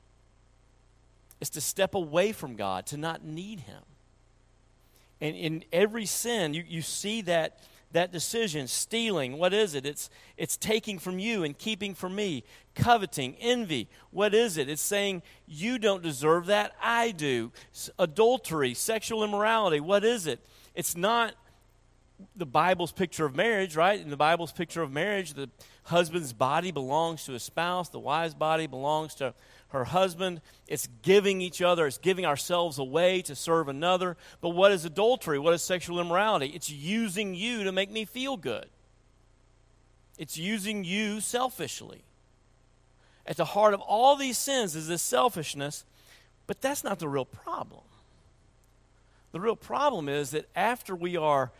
It's 1.41 1.49
to 1.51 1.61
step 1.61 1.93
away 1.93 2.31
from 2.31 2.55
God, 2.55 2.85
to 2.87 2.97
not 2.97 3.23
need 3.23 3.61
Him. 3.61 3.83
And 5.21 5.35
in 5.35 5.63
every 5.71 6.05
sin, 6.05 6.53
you, 6.53 6.63
you 6.67 6.81
see 6.81 7.21
that, 7.23 7.59
that 7.91 8.11
decision 8.11 8.67
stealing, 8.67 9.37
what 9.37 9.53
is 9.53 9.75
it? 9.75 9.85
It's, 9.85 10.09
it's 10.37 10.57
taking 10.57 10.99
from 10.99 11.19
you 11.19 11.43
and 11.43 11.57
keeping 11.57 11.93
from 11.93 12.15
me. 12.15 12.43
Coveting, 12.73 13.35
envy, 13.39 13.87
what 14.11 14.33
is 14.33 14.57
it? 14.57 14.69
It's 14.69 14.81
saying, 14.81 15.21
You 15.47 15.77
don't 15.77 16.03
deserve 16.03 16.47
that, 16.47 16.73
I 16.81 17.11
do. 17.11 17.51
Adultery, 17.99 18.73
sexual 18.73 19.23
immorality, 19.23 19.79
what 19.79 20.03
is 20.03 20.27
it? 20.27 20.39
It's 20.73 20.95
not 20.95 21.35
the 22.35 22.45
Bible's 22.45 22.91
picture 22.91 23.25
of 23.25 23.35
marriage, 23.35 23.75
right? 23.75 23.99
In 23.99 24.09
the 24.09 24.17
Bible's 24.17 24.51
picture 24.51 24.81
of 24.81 24.91
marriage, 24.91 25.33
the 25.33 25.49
husband's 25.83 26.33
body 26.33 26.71
belongs 26.71 27.25
to 27.25 27.33
his 27.33 27.43
spouse, 27.43 27.89
the 27.89 27.99
wife's 27.99 28.33
body 28.33 28.67
belongs 28.67 29.15
to 29.15 29.33
her 29.69 29.83
husband. 29.83 30.41
It's 30.67 30.87
giving 31.01 31.41
each 31.41 31.61
other, 31.61 31.85
it's 31.87 31.97
giving 31.97 32.25
ourselves 32.25 32.79
away 32.79 33.21
to 33.23 33.35
serve 33.35 33.67
another. 33.67 34.15
But 34.41 34.49
what 34.49 34.71
is 34.71 34.85
adultery? 34.85 35.39
What 35.39 35.53
is 35.53 35.61
sexual 35.61 35.99
immorality? 35.99 36.47
It's 36.47 36.69
using 36.69 37.35
you 37.35 37.63
to 37.63 37.71
make 37.71 37.91
me 37.91 38.05
feel 38.05 38.37
good, 38.37 38.67
it's 40.17 40.37
using 40.37 40.83
you 40.83 41.19
selfishly. 41.19 42.03
At 43.27 43.37
the 43.37 43.45
heart 43.45 43.73
of 43.73 43.81
all 43.81 44.15
these 44.15 44.37
sins 44.37 44.75
is 44.75 44.87
this 44.87 45.01
selfishness, 45.01 45.83
but 46.45 46.61
that's 46.61 46.83
not 46.83 46.99
the 46.99 47.09
real 47.09 47.25
problem. 47.25 47.81
The 49.31 49.39
real 49.41 49.55
problem 49.55 50.07
is 50.07 50.29
that 50.31 50.47
after 50.55 50.95
we 50.95 51.17
are 51.17 51.51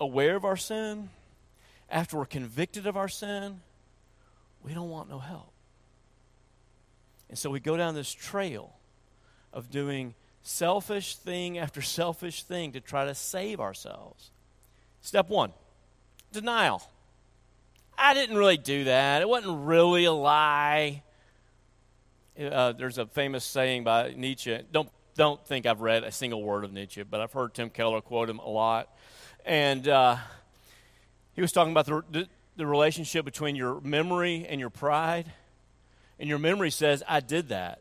aware 0.00 0.34
of 0.34 0.44
our 0.44 0.56
sin, 0.56 1.10
after 1.88 2.16
we're 2.16 2.26
convicted 2.26 2.86
of 2.86 2.96
our 2.96 3.08
sin, 3.08 3.60
we 4.64 4.74
don't 4.74 4.90
want 4.90 5.08
no 5.08 5.18
help. 5.18 5.52
And 7.28 7.38
so 7.38 7.50
we 7.50 7.60
go 7.60 7.76
down 7.76 7.94
this 7.94 8.12
trail 8.12 8.74
of 9.52 9.70
doing 9.70 10.14
selfish 10.42 11.16
thing 11.16 11.58
after 11.58 11.82
selfish 11.82 12.42
thing 12.42 12.72
to 12.72 12.80
try 12.80 13.04
to 13.04 13.14
save 13.14 13.60
ourselves. 13.60 14.30
Step 15.00 15.28
one 15.28 15.52
denial. 16.32 16.82
I 17.96 18.14
didn't 18.14 18.36
really 18.36 18.56
do 18.56 18.84
that. 18.84 19.22
It 19.22 19.28
wasn't 19.28 19.66
really 19.66 20.04
a 20.04 20.12
lie. 20.12 21.02
Uh, 22.40 22.72
there's 22.72 22.98
a 22.98 23.06
famous 23.06 23.44
saying 23.44 23.84
by 23.84 24.14
Nietzsche. 24.16 24.58
Don't, 24.72 24.88
don't 25.16 25.44
think 25.46 25.66
I've 25.66 25.80
read 25.82 26.04
a 26.04 26.12
single 26.12 26.42
word 26.42 26.64
of 26.64 26.72
Nietzsche, 26.72 27.02
but 27.02 27.20
I've 27.20 27.32
heard 27.32 27.52
Tim 27.52 27.68
Keller 27.68 28.00
quote 28.00 28.30
him 28.30 28.38
a 28.38 28.48
lot. 28.48 28.88
And 29.44 29.88
uh, 29.88 30.16
he 31.34 31.40
was 31.40 31.52
talking 31.52 31.72
about 31.72 31.86
the, 31.86 32.02
the, 32.10 32.28
the 32.56 32.66
relationship 32.66 33.24
between 33.24 33.56
your 33.56 33.80
memory 33.80 34.46
and 34.48 34.60
your 34.60 34.70
pride. 34.70 35.32
And 36.18 36.28
your 36.28 36.38
memory 36.38 36.70
says, 36.70 37.02
I 37.08 37.20
did 37.20 37.48
that. 37.48 37.80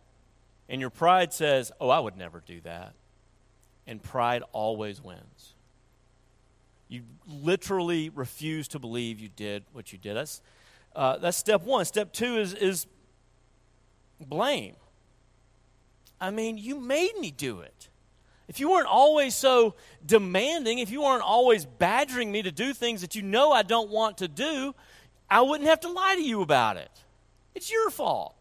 And 0.70 0.80
your 0.80 0.90
pride 0.90 1.34
says, 1.34 1.72
Oh, 1.80 1.90
I 1.90 2.00
would 2.00 2.16
never 2.16 2.42
do 2.46 2.62
that. 2.62 2.94
And 3.86 4.02
pride 4.02 4.44
always 4.54 5.04
wins. 5.04 5.56
You 6.88 7.04
literally 7.28 8.10
refuse 8.10 8.68
to 8.70 8.80
believe 8.80 9.20
you 9.20 9.30
did 9.30 9.64
what 9.74 9.92
you 9.92 10.00
did. 10.00 10.16
That's, 10.16 10.42
uh, 10.96 11.18
that's 11.18 11.38
step 11.38 11.64
one. 11.64 11.86
Step 11.86 12.14
two 12.14 12.38
is, 12.38 12.54
is 12.54 12.88
blame. 14.20 14.76
I 16.22 16.32
mean, 16.32 16.58
you 16.58 16.80
made 16.80 17.18
me 17.20 17.32
do 17.32 17.60
it. 17.60 17.89
If 18.50 18.60
you 18.60 18.72
weren't 18.72 18.88
always 18.88 19.36
so 19.36 19.76
demanding, 20.04 20.80
if 20.80 20.90
you 20.90 21.04
weren't 21.04 21.22
always 21.22 21.66
badgering 21.66 22.32
me 22.32 22.42
to 22.42 22.52
do 22.52 22.74
things 22.74 23.02
that 23.02 23.14
you 23.14 23.22
know 23.22 23.52
I 23.52 23.62
don't 23.62 23.92
want 23.92 24.18
to 24.18 24.28
do, 24.28 24.74
I 25.30 25.42
wouldn't 25.42 25.70
have 25.70 25.82
to 25.82 25.90
lie 25.90 26.16
to 26.16 26.24
you 26.24 26.42
about 26.42 26.76
it. 26.76 26.90
It's 27.54 27.72
your 27.72 27.92
fault. 27.92 28.36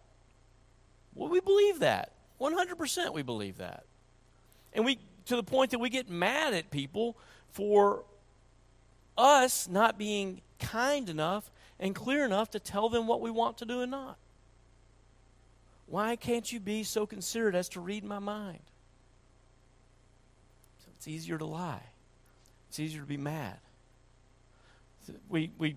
Well, 1.14 1.28
we 1.28 1.40
believe 1.40 1.80
that. 1.80 2.12
100% 2.40 3.12
we 3.12 3.20
believe 3.20 3.58
that. 3.58 3.84
And 4.72 4.86
we, 4.86 4.98
to 5.26 5.36
the 5.36 5.42
point 5.42 5.72
that 5.72 5.78
we 5.78 5.90
get 5.90 6.08
mad 6.08 6.54
at 6.54 6.70
people 6.70 7.18
for 7.50 8.04
us 9.18 9.68
not 9.68 9.98
being 9.98 10.40
kind 10.58 11.10
enough 11.10 11.50
and 11.78 11.94
clear 11.94 12.24
enough 12.24 12.50
to 12.52 12.58
tell 12.58 12.88
them 12.88 13.06
what 13.06 13.20
we 13.20 13.30
want 13.30 13.58
to 13.58 13.66
do 13.66 13.82
and 13.82 13.90
not. 13.90 14.16
Why 15.86 16.16
can't 16.16 16.50
you 16.50 16.60
be 16.60 16.82
so 16.82 17.04
considerate 17.04 17.54
as 17.54 17.68
to 17.70 17.80
read 17.80 18.04
my 18.04 18.18
mind? 18.18 18.62
It's 20.98 21.06
easier 21.06 21.38
to 21.38 21.44
lie. 21.44 21.82
It's 22.68 22.80
easier 22.80 23.00
to 23.00 23.06
be 23.06 23.16
mad. 23.16 23.56
We, 25.28 25.52
we 25.56 25.76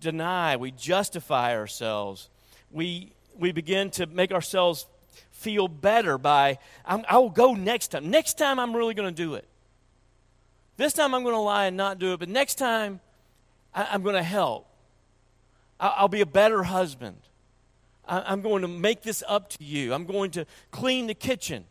deny, 0.00 0.56
we 0.56 0.72
justify 0.72 1.56
ourselves. 1.56 2.28
We, 2.72 3.12
we 3.38 3.52
begin 3.52 3.90
to 3.92 4.06
make 4.06 4.32
ourselves 4.32 4.86
feel 5.30 5.68
better 5.68 6.18
by, 6.18 6.58
i 6.84 7.16
will 7.16 7.30
go 7.30 7.54
next 7.54 7.92
time. 7.92 8.10
Next 8.10 8.34
time, 8.34 8.58
I'm 8.58 8.74
really 8.74 8.94
going 8.94 9.08
to 9.08 9.14
do 9.14 9.34
it. 9.34 9.46
This 10.76 10.92
time, 10.92 11.14
I'm 11.14 11.22
going 11.22 11.36
to 11.36 11.40
lie 11.40 11.66
and 11.66 11.76
not 11.76 12.00
do 12.00 12.12
it, 12.12 12.18
but 12.18 12.28
next 12.28 12.56
time, 12.56 12.98
I, 13.72 13.94
am 13.94 14.02
going 14.02 14.16
to 14.16 14.24
help. 14.24 14.66
I, 15.78 16.02
will 16.02 16.08
be 16.08 16.20
a 16.20 16.26
better 16.26 16.64
husband. 16.64 17.18
I, 18.04 18.32
am 18.32 18.42
going 18.42 18.62
to 18.62 18.68
make 18.68 19.02
this 19.02 19.22
up 19.28 19.50
to 19.50 19.64
you. 19.64 19.94
I'm 19.94 20.04
going 20.04 20.32
to 20.32 20.46
clean 20.72 21.06
the 21.06 21.14
kitchen 21.14 21.64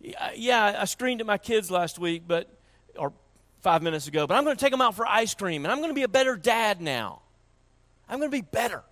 yeah, 0.00 0.76
I 0.78 0.84
screamed 0.84 1.20
at 1.20 1.26
my 1.26 1.38
kids 1.38 1.70
last 1.70 1.98
week, 1.98 2.22
but 2.26 2.48
or 2.96 3.12
five 3.60 3.82
minutes 3.82 4.06
ago, 4.06 4.26
but 4.26 4.36
I'm 4.36 4.44
going 4.44 4.56
to 4.56 4.60
take 4.60 4.70
them 4.70 4.80
out 4.80 4.94
for 4.94 5.06
ice 5.06 5.34
cream, 5.34 5.64
and 5.64 5.72
I'm 5.72 5.78
going 5.78 5.90
to 5.90 5.94
be 5.94 6.04
a 6.04 6.08
better 6.08 6.36
dad 6.36 6.80
now. 6.80 7.22
I'm 8.08 8.18
going 8.18 8.30
to 8.30 8.36
be 8.36 8.42
better. 8.42 8.82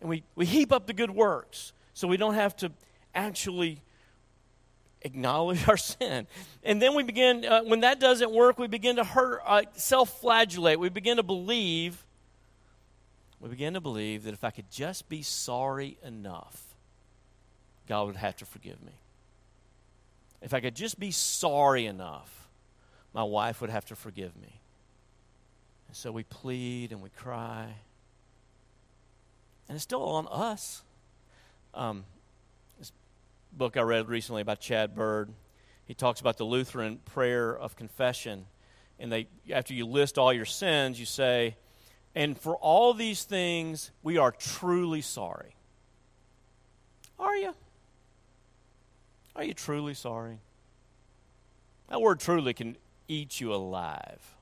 And 0.00 0.08
we, 0.08 0.22
we 0.34 0.46
heap 0.46 0.72
up 0.72 0.86
the 0.86 0.92
good 0.92 1.10
works 1.10 1.72
so 1.92 2.08
we 2.08 2.16
don't 2.16 2.34
have 2.34 2.56
to 2.56 2.72
actually 3.14 3.80
acknowledge 5.02 5.68
our 5.68 5.76
sin. 5.76 6.26
And 6.62 6.80
then 6.80 6.94
we 6.94 7.02
begin, 7.02 7.44
uh, 7.44 7.62
when 7.62 7.80
that 7.80 8.00
doesn't 8.00 8.32
work, 8.32 8.58
we 8.58 8.66
begin 8.66 8.96
to 8.96 9.04
hurt, 9.04 9.42
uh, 9.44 9.62
self 9.74 10.20
flagellate. 10.20 10.78
We 10.78 10.88
begin 10.88 11.16
to 11.18 11.22
believe, 11.22 12.04
we 13.40 13.48
begin 13.48 13.74
to 13.74 13.80
believe 13.80 14.24
that 14.24 14.34
if 14.34 14.44
I 14.44 14.50
could 14.50 14.70
just 14.70 15.08
be 15.08 15.22
sorry 15.22 15.98
enough, 16.04 16.62
God 17.88 18.06
would 18.06 18.16
have 18.16 18.36
to 18.36 18.46
forgive 18.46 18.82
me. 18.82 18.92
If 20.44 20.52
I 20.52 20.60
could 20.60 20.76
just 20.76 21.00
be 21.00 21.10
sorry 21.10 21.86
enough, 21.86 22.48
my 23.14 23.22
wife 23.22 23.62
would 23.62 23.70
have 23.70 23.86
to 23.86 23.96
forgive 23.96 24.36
me. 24.36 24.60
And 25.88 25.96
so 25.96 26.12
we 26.12 26.22
plead 26.22 26.92
and 26.92 27.00
we 27.00 27.08
cry. 27.08 27.74
And 29.66 29.74
it's 29.74 29.82
still 29.82 30.02
on 30.02 30.28
us. 30.30 30.82
Um, 31.72 32.04
this 32.78 32.92
book 33.54 33.78
I 33.78 33.80
read 33.80 34.06
recently 34.10 34.42
by 34.42 34.54
Chad 34.56 34.94
Bird, 34.94 35.30
he 35.86 35.94
talks 35.94 36.20
about 36.20 36.36
the 36.36 36.44
Lutheran 36.44 36.98
prayer 37.06 37.56
of 37.56 37.74
confession. 37.74 38.44
And 38.98 39.10
they, 39.10 39.28
after 39.50 39.72
you 39.72 39.86
list 39.86 40.18
all 40.18 40.32
your 40.32 40.44
sins, 40.44 41.00
you 41.00 41.06
say, 41.06 41.56
and 42.14 42.38
for 42.38 42.56
all 42.56 42.92
these 42.92 43.24
things, 43.24 43.92
we 44.02 44.18
are 44.18 44.30
truly 44.30 45.00
sorry. 45.00 45.56
Are 47.18 47.34
you? 47.34 47.54
Are 49.36 49.44
you 49.44 49.54
truly 49.54 49.94
sorry? 49.94 50.38
That 51.88 52.00
word 52.00 52.20
truly 52.20 52.54
can 52.54 52.76
eat 53.08 53.40
you 53.40 53.52
alive. 53.52 54.34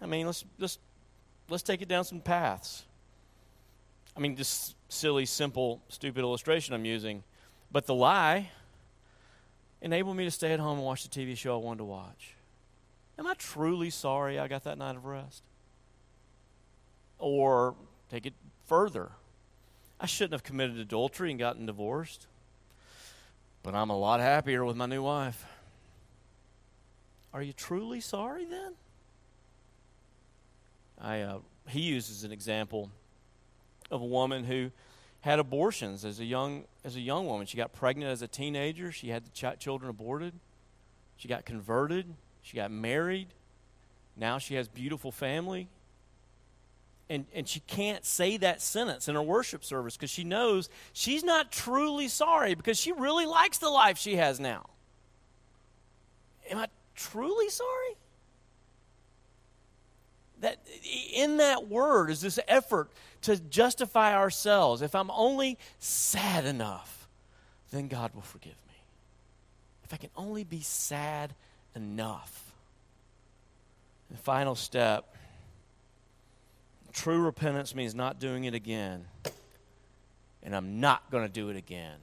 I 0.00 0.06
mean, 0.06 0.26
let's 0.26 0.44
let's 0.58 0.78
let's 1.48 1.62
take 1.62 1.82
it 1.82 1.88
down 1.88 2.04
some 2.04 2.20
paths. 2.20 2.84
I 4.16 4.20
mean, 4.20 4.36
just 4.36 4.76
silly, 4.88 5.26
simple, 5.26 5.80
stupid 5.88 6.20
illustration 6.20 6.74
I'm 6.74 6.84
using, 6.84 7.24
but 7.72 7.86
the 7.86 7.94
lie 7.94 8.50
enabled 9.82 10.16
me 10.16 10.24
to 10.24 10.30
stay 10.30 10.52
at 10.52 10.60
home 10.60 10.78
and 10.78 10.86
watch 10.86 11.06
the 11.06 11.08
TV 11.08 11.36
show 11.36 11.54
I 11.54 11.62
wanted 11.62 11.78
to 11.78 11.84
watch. 11.84 12.34
Am 13.18 13.26
I 13.26 13.34
truly 13.34 13.90
sorry 13.90 14.38
I 14.38 14.48
got 14.48 14.64
that 14.64 14.78
night 14.78 14.96
of 14.96 15.04
rest? 15.04 15.42
Or 17.18 17.74
take 18.10 18.26
it 18.26 18.34
further. 18.66 19.12
I 20.00 20.06
shouldn't 20.06 20.32
have 20.32 20.42
committed 20.42 20.78
adultery 20.78 21.30
and 21.30 21.38
gotten 21.38 21.66
divorced. 21.66 22.26
But 23.64 23.74
I'm 23.74 23.88
a 23.88 23.98
lot 23.98 24.20
happier 24.20 24.62
with 24.62 24.76
my 24.76 24.84
new 24.84 25.02
wife. 25.02 25.44
Are 27.32 27.42
you 27.42 27.54
truly 27.54 28.00
sorry 28.00 28.44
then? 28.44 28.74
I, 31.00 31.22
uh, 31.22 31.38
he 31.68 31.80
uses 31.80 32.24
an 32.24 32.30
example 32.30 32.90
of 33.90 34.02
a 34.02 34.04
woman 34.04 34.44
who 34.44 34.70
had 35.22 35.38
abortions 35.38 36.04
as 36.04 36.20
a 36.20 36.24
young 36.24 36.64
as 36.84 36.94
a 36.94 37.00
young 37.00 37.26
woman. 37.26 37.46
She 37.46 37.56
got 37.56 37.72
pregnant 37.72 38.12
as 38.12 38.20
a 38.20 38.28
teenager. 38.28 38.92
She 38.92 39.08
had 39.08 39.24
the 39.24 39.30
ch- 39.30 39.58
children 39.58 39.88
aborted. 39.88 40.34
She 41.16 41.26
got 41.26 41.46
converted. 41.46 42.14
She 42.42 42.56
got 42.56 42.70
married. 42.70 43.28
Now 44.14 44.36
she 44.36 44.56
has 44.56 44.68
beautiful 44.68 45.10
family 45.10 45.68
and, 47.08 47.26
and 47.34 47.46
she 47.46 47.60
can't 47.60 48.04
say 48.04 48.36
that 48.38 48.62
sentence 48.62 49.08
in 49.08 49.14
her 49.14 49.22
worship 49.22 49.64
service 49.64 49.96
because 49.96 50.10
she 50.10 50.24
knows 50.24 50.68
she's 50.92 51.22
not 51.22 51.52
truly 51.52 52.08
sorry 52.08 52.54
because 52.54 52.78
she 52.78 52.92
really 52.92 53.26
likes 53.26 53.58
the 53.58 53.68
life 53.68 53.98
she 53.98 54.16
has 54.16 54.40
now. 54.40 54.66
Am 56.50 56.58
I 56.58 56.68
truly 56.94 57.50
sorry? 57.50 57.96
That 60.40 60.58
in 61.12 61.38
that 61.38 61.68
word 61.68 62.10
is 62.10 62.20
this 62.20 62.38
effort 62.48 62.90
to 63.22 63.36
justify 63.38 64.14
ourselves, 64.14 64.82
if 64.82 64.94
I'm 64.94 65.10
only 65.10 65.58
sad 65.78 66.44
enough, 66.44 67.08
then 67.70 67.88
God 67.88 68.14
will 68.14 68.22
forgive 68.22 68.56
me. 68.68 68.74
If 69.84 69.94
I 69.94 69.96
can 69.96 70.10
only 70.16 70.44
be 70.44 70.60
sad 70.60 71.34
enough. 71.74 72.52
The 74.10 74.18
final 74.18 74.54
step 74.54 75.13
true 76.94 77.20
repentance 77.20 77.74
means 77.74 77.94
not 77.94 78.18
doing 78.18 78.44
it 78.44 78.54
again. 78.54 79.04
And 80.42 80.54
I'm 80.54 80.80
not 80.80 81.10
going 81.10 81.26
to 81.26 81.32
do 81.32 81.50
it 81.50 81.56
again. 81.56 81.96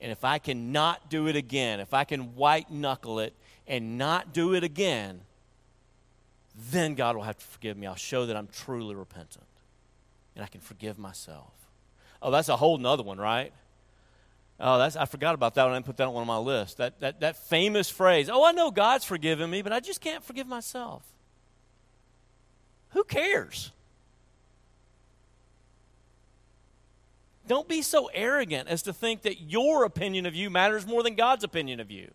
And 0.00 0.10
if 0.10 0.24
I 0.24 0.38
can 0.38 0.72
not 0.72 1.10
do 1.10 1.26
it 1.26 1.36
again, 1.36 1.80
if 1.80 1.92
I 1.92 2.04
can 2.04 2.34
white 2.34 2.70
knuckle 2.70 3.20
it 3.20 3.34
and 3.66 3.98
not 3.98 4.32
do 4.32 4.54
it 4.54 4.64
again, 4.64 5.20
then 6.70 6.94
God 6.94 7.16
will 7.16 7.24
have 7.24 7.38
to 7.38 7.44
forgive 7.44 7.76
me. 7.76 7.86
I'll 7.86 7.94
show 7.94 8.26
that 8.26 8.36
I'm 8.36 8.48
truly 8.48 8.94
repentant 8.94 9.46
and 10.34 10.44
I 10.44 10.48
can 10.48 10.60
forgive 10.60 10.98
myself. 10.98 11.52
Oh, 12.22 12.30
that's 12.30 12.48
a 12.48 12.56
whole 12.56 12.78
nother 12.78 13.02
one, 13.02 13.18
right? 13.18 13.52
Oh, 14.60 14.78
that's 14.78 14.96
I 14.96 15.04
forgot 15.04 15.34
about 15.34 15.54
that 15.54 15.64
one. 15.64 15.72
I 15.72 15.76
didn't 15.76 15.86
put 15.86 15.96
that 15.98 16.12
one 16.12 16.20
on 16.20 16.26
my 16.26 16.38
list. 16.38 16.78
That, 16.78 16.98
that, 17.00 17.20
that 17.20 17.36
famous 17.36 17.90
phrase, 17.90 18.28
oh, 18.28 18.44
I 18.44 18.52
know 18.52 18.70
God's 18.70 19.04
forgiven 19.04 19.50
me, 19.50 19.62
but 19.62 19.72
I 19.72 19.80
just 19.80 20.00
can't 20.00 20.24
forgive 20.24 20.46
myself. 20.46 21.04
Who 22.90 23.04
cares? 23.04 23.70
Don't 27.48 27.66
be 27.66 27.82
so 27.82 28.10
arrogant 28.12 28.68
as 28.68 28.82
to 28.82 28.92
think 28.92 29.22
that 29.22 29.40
your 29.40 29.84
opinion 29.84 30.26
of 30.26 30.34
you 30.34 30.50
matters 30.50 30.86
more 30.86 31.02
than 31.02 31.14
God's 31.14 31.44
opinion 31.44 31.80
of 31.80 31.90
you. 31.90 32.10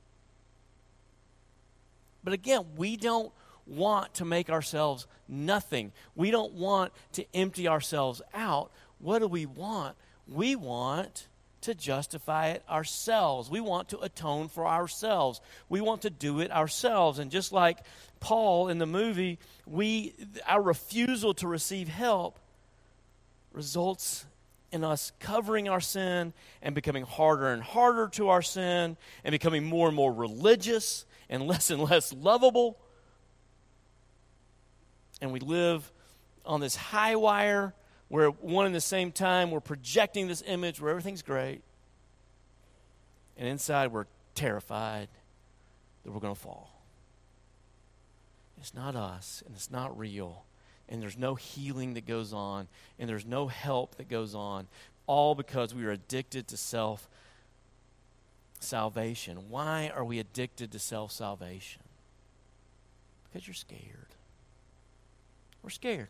But 2.24 2.34
again, 2.34 2.66
we 2.78 2.96
don't 2.96 3.34
want 3.66 4.14
to 4.16 4.26
make 4.26 4.50
ourselves 4.50 5.08
nothing. 5.28 5.92
We 6.16 6.32
don't 6.32 6.54
want 6.54 6.94
to 7.14 7.26
empty 7.34 7.68
ourselves 7.68 8.22
out. 8.34 8.72
What 9.00 9.20
do 9.20 9.28
we 9.28 9.46
want? 9.46 9.96
We 10.28 10.56
want 10.56 11.28
to 11.62 11.74
justify 11.74 12.50
it 12.50 12.64
ourselves. 12.70 13.50
We 13.50 13.62
want 13.62 13.90
to 13.90 14.00
atone 14.00 14.50
for 14.50 14.68
ourselves. 14.68 15.42
We 15.68 15.82
want 15.82 16.04
to 16.04 16.10
do 16.10 16.42
it 16.42 16.52
ourselves. 16.52 17.20
And 17.20 17.32
just 17.32 17.52
like 17.52 17.80
Paul 18.20 18.68
in 18.70 18.78
the 18.78 18.86
movie, 18.86 19.40
we 19.66 20.14
our 20.46 20.62
refusal 20.62 21.34
to 21.36 21.48
receive 21.48 21.88
help 21.88 22.38
results 23.52 24.26
in 24.74 24.84
us 24.84 25.12
covering 25.20 25.70
our 25.70 25.80
sin 25.80 26.34
and 26.62 26.74
becoming 26.74 27.04
harder 27.04 27.48
and 27.48 27.62
harder 27.62 28.08
to 28.10 28.30
our 28.30 28.42
sin 28.42 28.98
and 29.24 29.32
becoming 29.32 29.64
more 29.64 29.88
and 29.88 29.96
more 29.96 30.12
religious 30.12 31.06
and 31.30 31.44
less 31.48 31.70
and 31.70 31.82
less 31.82 32.12
lovable. 32.12 32.78
And 35.22 35.32
we 35.32 35.40
live 35.40 35.92
on 36.46 36.60
this 36.60 36.76
high 36.76 37.16
wire 37.16 37.74
where 38.10 38.30
one 38.30 38.66
and 38.66 38.76
the 38.76 38.82
same 38.82 39.12
time 39.12 39.52
we're 39.52 39.60
projecting 39.60 40.28
this 40.28 40.44
image 40.46 40.82
where 40.82 40.90
everything's 40.90 41.22
great. 41.22 41.62
And 43.38 43.48
inside 43.48 43.92
we're 43.92 44.08
terrified 44.36 45.08
that 46.04 46.12
we're 46.12 46.20
going 46.20 46.36
to 46.36 46.40
fall. 46.40 46.84
It's 48.58 48.74
not 48.74 48.96
us 48.96 49.44
and 49.46 49.56
it's 49.56 49.72
not 49.72 49.98
real 49.98 50.46
and 50.90 51.02
there's 51.02 51.18
no 51.18 51.36
healing 51.36 51.94
that 51.94 52.06
goes 52.06 52.34
on 52.34 52.68
and 53.00 53.10
there's 53.10 53.26
no 53.26 53.48
help 53.48 53.96
that 53.96 54.10
goes 54.10 54.36
on 54.36 54.68
all 55.08 55.36
because 55.36 55.74
we 55.74 55.86
are 55.86 55.92
addicted 55.92 56.48
to 56.48 56.58
self 56.58 57.10
salvation 58.60 59.50
why 59.50 59.92
are 59.94 60.06
we 60.06 60.20
addicted 60.20 60.72
to 60.72 60.80
self 60.80 61.12
salvation 61.12 61.82
because 63.32 63.48
you're 63.48 63.54
scared 63.54 64.08
we're 65.64 65.70
scared. 65.70 66.10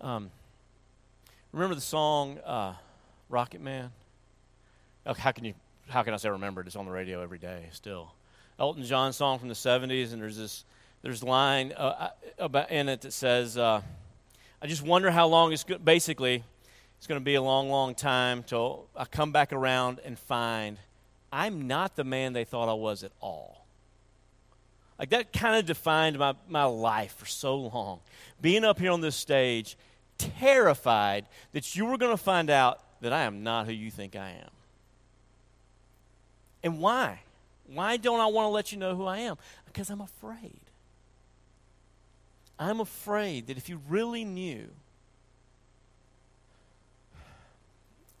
Um, 0.00 0.30
remember 1.52 1.74
the 1.74 1.82
song 1.82 2.38
uh, 2.38 2.72
Rocket 3.28 3.60
Man? 3.60 3.90
Oh, 5.04 5.12
how 5.12 5.30
can 5.30 5.44
you? 5.44 5.52
How 5.88 6.02
can 6.02 6.14
I 6.14 6.16
say 6.16 6.30
remember 6.30 6.62
it? 6.62 6.66
It's 6.66 6.76
on 6.76 6.86
the 6.86 6.90
radio 6.90 7.22
every 7.22 7.38
day 7.38 7.68
still. 7.72 8.14
Elton 8.58 8.84
John 8.84 9.12
song 9.12 9.38
from 9.38 9.48
the 9.48 9.54
'70s, 9.54 10.14
and 10.14 10.22
there's 10.22 10.38
this 10.38 10.64
there's 11.02 11.22
a 11.22 11.26
line 11.26 11.72
uh, 11.76 11.80
uh, 11.80 12.10
about 12.38 12.70
in 12.70 12.88
it 12.88 13.00
that 13.02 13.12
says, 13.12 13.56
uh, 13.56 13.80
"I 14.60 14.66
just 14.66 14.82
wonder 14.82 15.10
how 15.10 15.26
long 15.26 15.52
it's 15.52 15.64
basically 15.64 16.44
it's 16.98 17.06
going 17.06 17.20
to 17.20 17.24
be 17.24 17.34
a 17.34 17.42
long, 17.42 17.70
long 17.70 17.94
time 17.94 18.42
till 18.42 18.86
I 18.96 19.04
come 19.04 19.32
back 19.32 19.52
around 19.52 20.00
and 20.04 20.18
find 20.18 20.78
I'm 21.32 21.66
not 21.66 21.96
the 21.96 22.04
man 22.04 22.32
they 22.32 22.44
thought 22.44 22.68
I 22.68 22.74
was 22.74 23.02
at 23.02 23.12
all." 23.20 23.64
Like 24.98 25.10
that 25.10 25.32
kind 25.32 25.56
of 25.56 25.64
defined 25.64 26.18
my, 26.18 26.34
my 26.46 26.64
life 26.64 27.16
for 27.16 27.24
so 27.24 27.56
long. 27.56 28.00
Being 28.42 28.64
up 28.64 28.78
here 28.78 28.92
on 28.92 29.00
this 29.00 29.16
stage, 29.16 29.78
terrified 30.18 31.24
that 31.52 31.74
you 31.74 31.86
were 31.86 31.96
going 31.96 32.12
to 32.12 32.22
find 32.22 32.50
out 32.50 32.80
that 33.00 33.12
I 33.12 33.22
am 33.22 33.42
not 33.42 33.64
who 33.64 33.72
you 33.72 33.90
think 33.90 34.14
I 34.14 34.30
am. 34.30 34.50
And 36.62 36.78
why? 36.78 37.20
Why 37.66 37.96
don't 37.96 38.20
I 38.20 38.26
want 38.26 38.46
to 38.46 38.50
let 38.50 38.72
you 38.72 38.78
know 38.78 38.94
who 38.94 39.06
I 39.06 39.18
am? 39.18 39.38
Because 39.64 39.88
I'm 39.88 40.02
afraid. 40.02 40.60
I'm 42.60 42.78
afraid 42.78 43.46
that 43.46 43.56
if 43.56 43.70
you 43.70 43.80
really 43.88 44.24
knew 44.24 44.68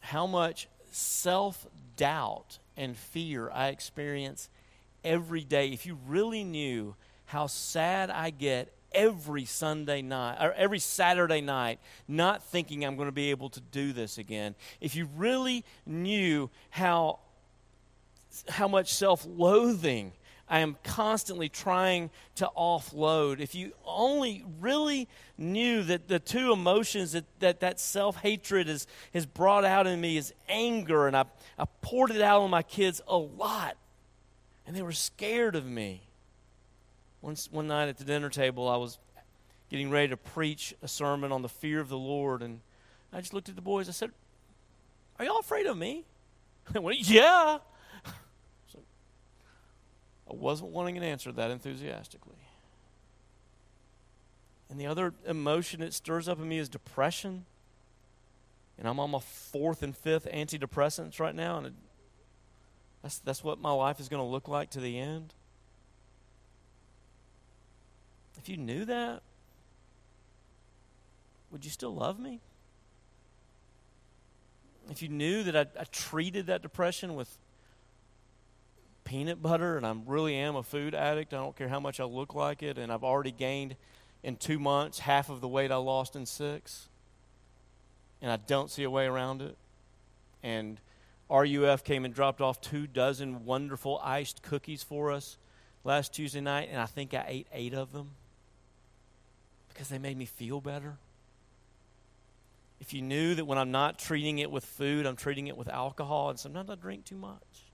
how 0.00 0.26
much 0.26 0.66
self 0.90 1.66
doubt 1.96 2.58
and 2.74 2.96
fear 2.96 3.50
I 3.50 3.68
experience 3.68 4.48
every 5.04 5.44
day, 5.44 5.68
if 5.68 5.84
you 5.84 5.98
really 6.06 6.42
knew 6.42 6.96
how 7.26 7.48
sad 7.48 8.08
I 8.08 8.30
get 8.30 8.72
every 8.92 9.44
Sunday 9.44 10.00
night 10.00 10.38
or 10.40 10.54
every 10.54 10.78
Saturday 10.78 11.42
night, 11.42 11.78
not 12.08 12.42
thinking 12.42 12.82
I'm 12.82 12.96
going 12.96 13.08
to 13.08 13.12
be 13.12 13.30
able 13.30 13.50
to 13.50 13.60
do 13.60 13.92
this 13.92 14.16
again, 14.16 14.54
if 14.80 14.96
you 14.96 15.06
really 15.16 15.66
knew 15.84 16.48
how 16.70 17.18
how 18.48 18.68
much 18.68 18.94
self-loathing 18.94 20.12
I 20.50 20.58
am 20.58 20.76
constantly 20.82 21.48
trying 21.48 22.10
to 22.34 22.50
offload. 22.58 23.40
If 23.40 23.54
you 23.54 23.72
only 23.86 24.44
really 24.60 25.08
knew 25.38 25.84
that 25.84 26.08
the 26.08 26.18
two 26.18 26.52
emotions 26.52 27.12
that 27.12 27.24
that, 27.38 27.60
that 27.60 27.80
self 27.80 28.16
hatred 28.16 28.66
has, 28.66 28.86
has 29.14 29.24
brought 29.24 29.64
out 29.64 29.86
in 29.86 30.00
me 30.00 30.16
is 30.16 30.34
anger, 30.48 31.06
and 31.06 31.16
I, 31.16 31.24
I 31.56 31.66
poured 31.80 32.10
it 32.10 32.20
out 32.20 32.42
on 32.42 32.50
my 32.50 32.62
kids 32.62 33.00
a 33.06 33.16
lot 33.16 33.76
and 34.70 34.76
they 34.76 34.82
were 34.82 34.92
scared 34.92 35.56
of 35.56 35.66
me. 35.66 36.00
Once, 37.22 37.50
one 37.50 37.66
night 37.66 37.88
at 37.88 37.98
the 37.98 38.04
dinner 38.04 38.30
table, 38.30 38.68
I 38.68 38.76
was 38.76 38.98
getting 39.68 39.90
ready 39.90 40.06
to 40.06 40.16
preach 40.16 40.72
a 40.80 40.86
sermon 40.86 41.32
on 41.32 41.42
the 41.42 41.48
fear 41.48 41.80
of 41.80 41.88
the 41.88 41.98
Lord, 41.98 42.40
and 42.40 42.60
I 43.12 43.18
just 43.20 43.34
looked 43.34 43.48
at 43.48 43.56
the 43.56 43.62
boys. 43.62 43.88
I 43.88 43.92
said, 43.92 44.12
Are 45.18 45.24
y'all 45.24 45.40
afraid 45.40 45.66
of 45.66 45.76
me? 45.76 46.04
They 46.72 46.78
went, 46.78 47.00
Yeah. 47.00 47.58
I 50.30 50.34
wasn't 50.34 50.70
wanting 50.70 50.96
an 50.96 51.02
answer 51.02 51.32
that 51.32 51.50
enthusiastically. 51.50 52.36
And 54.70 54.80
the 54.80 54.86
other 54.86 55.12
emotion 55.26 55.82
it 55.82 55.92
stirs 55.92 56.28
up 56.28 56.38
in 56.38 56.48
me 56.48 56.58
is 56.58 56.68
depression. 56.68 57.44
And 58.78 58.86
I'm 58.86 59.00
on 59.00 59.10
my 59.10 59.18
fourth 59.18 59.82
and 59.82 59.96
fifth 59.96 60.28
antidepressants 60.32 61.18
right 61.18 61.34
now, 61.34 61.58
and 61.58 61.66
it 61.66 61.72
that's, 63.02 63.18
that's 63.18 63.42
what 63.42 63.60
my 63.60 63.72
life 63.72 63.98
is 63.98 64.08
going 64.08 64.22
to 64.22 64.28
look 64.28 64.48
like 64.48 64.70
to 64.70 64.80
the 64.80 64.98
end. 64.98 65.32
If 68.38 68.48
you 68.48 68.56
knew 68.56 68.84
that, 68.84 69.22
would 71.50 71.64
you 71.64 71.70
still 71.70 71.94
love 71.94 72.18
me? 72.18 72.40
If 74.90 75.02
you 75.02 75.08
knew 75.08 75.42
that 75.44 75.56
I, 75.56 75.80
I 75.80 75.84
treated 75.84 76.46
that 76.46 76.62
depression 76.62 77.14
with 77.14 77.36
peanut 79.10 79.42
butter 79.42 79.76
and 79.76 79.84
I 79.84 79.92
really 80.06 80.36
am 80.36 80.54
a 80.54 80.62
food 80.62 80.94
addict, 80.94 81.34
I 81.34 81.38
don't 81.38 81.56
care 81.56 81.66
how 81.66 81.80
much 81.80 81.98
I 81.98 82.04
look 82.04 82.32
like 82.32 82.62
it, 82.62 82.78
and 82.78 82.92
I've 82.92 83.02
already 83.02 83.32
gained 83.32 83.74
in 84.22 84.36
two 84.36 84.60
months 84.60 85.00
half 85.00 85.30
of 85.30 85.40
the 85.40 85.48
weight 85.48 85.72
I 85.72 85.76
lost 85.76 86.14
in 86.14 86.26
six, 86.26 86.86
and 88.22 88.30
I 88.30 88.36
don't 88.36 88.70
see 88.70 88.84
a 88.84 88.90
way 88.90 89.06
around 89.06 89.42
it, 89.42 89.56
and 90.44 90.78
RUF 91.28 91.82
came 91.82 92.04
and 92.04 92.14
dropped 92.14 92.40
off 92.40 92.60
two 92.60 92.86
dozen 92.86 93.44
wonderful 93.44 94.00
iced 94.00 94.44
cookies 94.44 94.84
for 94.84 95.10
us 95.10 95.38
last 95.82 96.14
Tuesday 96.14 96.40
night, 96.40 96.68
and 96.70 96.80
I 96.80 96.86
think 96.86 97.12
I 97.12 97.24
ate 97.26 97.48
eight 97.52 97.74
of 97.74 97.92
them 97.92 98.10
because 99.70 99.88
they 99.88 99.98
made 99.98 100.16
me 100.16 100.26
feel 100.26 100.60
better. 100.60 100.98
If 102.80 102.94
you 102.94 103.02
knew 103.02 103.34
that 103.34 103.44
when 103.44 103.58
I'm 103.58 103.72
not 103.72 103.98
treating 103.98 104.38
it 104.38 104.52
with 104.52 104.64
food, 104.64 105.04
I'm 105.04 105.16
treating 105.16 105.48
it 105.48 105.56
with 105.56 105.68
alcohol, 105.68 106.30
and 106.30 106.38
sometimes 106.38 106.70
I 106.70 106.76
drink 106.76 107.06
too 107.06 107.16
much. 107.16 107.69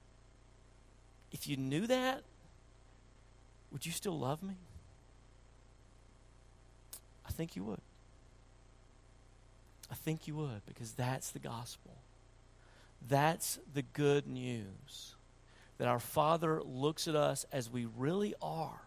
If 1.36 1.46
you 1.46 1.58
knew 1.58 1.86
that, 1.86 2.22
would 3.70 3.84
you 3.84 3.92
still 3.92 4.18
love 4.18 4.42
me? 4.42 4.54
I 7.26 7.30
think 7.30 7.56
you 7.56 7.64
would. 7.64 7.82
I 9.90 9.96
think 9.96 10.26
you 10.26 10.34
would 10.36 10.64
because 10.66 10.92
that's 10.92 11.32
the 11.32 11.38
gospel. 11.38 11.92
That's 13.06 13.58
the 13.74 13.82
good 13.82 14.26
news. 14.26 15.14
That 15.76 15.88
our 15.88 15.98
Father 15.98 16.62
looks 16.62 17.06
at 17.06 17.14
us 17.14 17.44
as 17.52 17.70
we 17.70 17.84
really 17.84 18.34
are. 18.40 18.80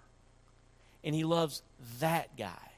And 1.04 1.14
He 1.14 1.26
loves 1.26 1.62
that 2.00 2.36
guy. 2.36 2.69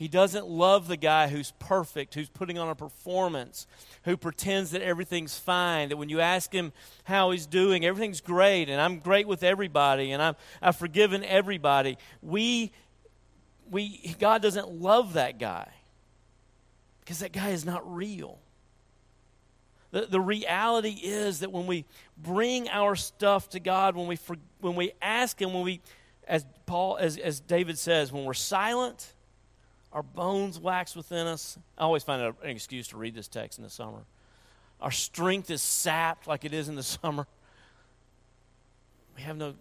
He 0.00 0.08
doesn't 0.08 0.46
love 0.48 0.88
the 0.88 0.96
guy 0.96 1.28
who's 1.28 1.52
perfect, 1.58 2.14
who's 2.14 2.30
putting 2.30 2.58
on 2.58 2.70
a 2.70 2.74
performance, 2.74 3.66
who 4.04 4.16
pretends 4.16 4.70
that 4.70 4.80
everything's 4.80 5.38
fine, 5.38 5.90
that 5.90 5.98
when 5.98 6.08
you 6.08 6.20
ask 6.20 6.50
him 6.54 6.72
how 7.04 7.32
he's 7.32 7.44
doing, 7.44 7.84
everything's 7.84 8.22
great, 8.22 8.70
and 8.70 8.80
I'm 8.80 9.00
great 9.00 9.28
with 9.28 9.42
everybody, 9.42 10.12
and 10.12 10.22
I'm, 10.22 10.36
I've 10.62 10.76
forgiven 10.76 11.22
everybody. 11.22 11.98
We, 12.22 12.72
we, 13.70 14.16
God 14.18 14.40
doesn't 14.40 14.70
love 14.70 15.12
that 15.12 15.38
guy 15.38 15.68
because 17.00 17.18
that 17.18 17.32
guy 17.32 17.50
is 17.50 17.66
not 17.66 17.82
real. 17.94 18.38
The, 19.90 20.06
the 20.06 20.20
reality 20.20 20.98
is 21.02 21.40
that 21.40 21.52
when 21.52 21.66
we 21.66 21.84
bring 22.16 22.70
our 22.70 22.96
stuff 22.96 23.50
to 23.50 23.60
God, 23.60 23.96
when 23.96 24.06
we, 24.06 24.16
for, 24.16 24.36
when 24.62 24.76
we 24.76 24.92
ask 25.02 25.38
Him, 25.38 25.52
when 25.52 25.62
we, 25.62 25.82
as 26.26 26.46
Paul, 26.64 26.96
as, 26.96 27.18
as 27.18 27.38
David 27.40 27.76
says, 27.76 28.10
when 28.10 28.24
we're 28.24 28.32
silent, 28.32 29.12
our 29.92 30.02
bones 30.02 30.58
wax 30.58 30.94
within 30.94 31.26
us. 31.26 31.58
I 31.76 31.82
always 31.82 32.04
find 32.04 32.22
an 32.22 32.34
excuse 32.44 32.88
to 32.88 32.96
read 32.96 33.14
this 33.14 33.28
text 33.28 33.58
in 33.58 33.64
the 33.64 33.70
summer. 33.70 34.04
Our 34.80 34.90
strength 34.90 35.50
is 35.50 35.62
sapped 35.62 36.26
like 36.26 36.44
it 36.44 36.54
is 36.54 36.68
in 36.68 36.76
the 36.76 36.82
summer. 36.82 37.26
We 39.16 39.22
have 39.22 39.36
no, 39.36 39.54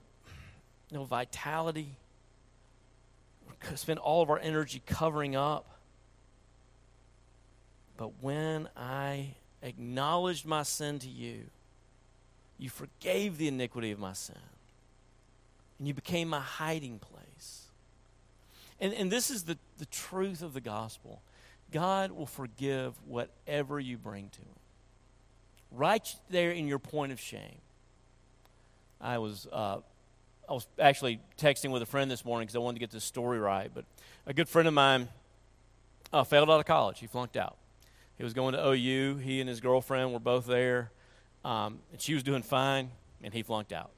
no 0.92 1.04
vitality. 1.04 1.98
We 3.48 3.76
spend 3.76 4.00
all 4.00 4.22
of 4.22 4.30
our 4.30 4.40
energy 4.40 4.82
covering 4.86 5.36
up. 5.36 5.80
But 7.98 8.24
when 8.24 8.70
I 8.78 9.36
acknowledged 9.62 10.46
my 10.46 10.64
sin 10.64 11.00
to 11.00 11.10
you, 11.10 11.46
you 12.58 12.70
forgave 12.70 13.38
the 13.38 13.48
iniquity 13.48 13.92
of 13.92 14.00
my 14.00 14.14
sin, 14.14 14.36
and 15.78 15.88
you 15.88 15.94
became 15.94 16.30
my 16.30 16.40
hiding 16.40 17.00
place. 17.00 17.19
And, 18.82 18.94
and 18.94 19.12
this 19.12 19.30
is 19.30 19.44
the, 19.44 19.58
the 19.78 19.86
truth 19.86 20.42
of 20.42 20.54
the 20.54 20.62
gospel 20.62 21.22
God 21.72 22.12
will 22.12 22.26
forgive 22.26 22.96
whatever 23.06 23.80
you 23.80 23.98
bring 23.98 24.30
to 24.30 24.40
Him. 24.40 24.56
Right 25.72 26.16
there 26.30 26.52
in 26.52 26.68
your 26.68 26.80
point 26.80 27.12
of 27.12 27.20
shame. 27.20 27.60
I 29.00 29.20
was, 29.20 29.48
uh, 29.52 29.78
I 30.50 30.54
was 30.54 30.68
actually 30.80 31.20
texting 31.38 31.72
with 31.72 31.84
a 31.84 31.86
friend 31.86 32.10
this 32.10 32.26
morning 32.26 32.48
because 32.48 32.56
I 32.56 32.60
wanted 32.60 32.76
to 32.76 32.80
get 32.80 32.90
this 32.90 33.04
story 33.04 33.40
right. 33.40 33.70
But 33.72 33.86
a 34.26 34.34
good 34.34 34.50
friend 34.50 34.68
of 34.68 34.74
mine 34.74 35.10
uh, 36.12 36.24
failed 36.24 36.50
out 36.50 36.60
of 36.60 36.66
college. 36.66 37.00
He 37.00 37.08
flunked 37.08 37.38
out. 37.38 37.56
He 38.18 38.24
was 38.24 38.34
going 38.34 38.54
to 38.54 38.68
OU. 38.68 39.18
He 39.18 39.40
and 39.40 39.48
his 39.48 39.62
girlfriend 39.62 40.12
were 40.12 40.20
both 40.20 40.48
there. 40.48 40.92
Um, 41.46 41.80
and 41.92 42.02
she 42.02 42.16
was 42.16 42.24
doing 42.24 42.42
fine, 42.42 42.90
and 43.24 43.32
he 43.32 43.44
flunked 43.44 43.72
out 43.72 43.92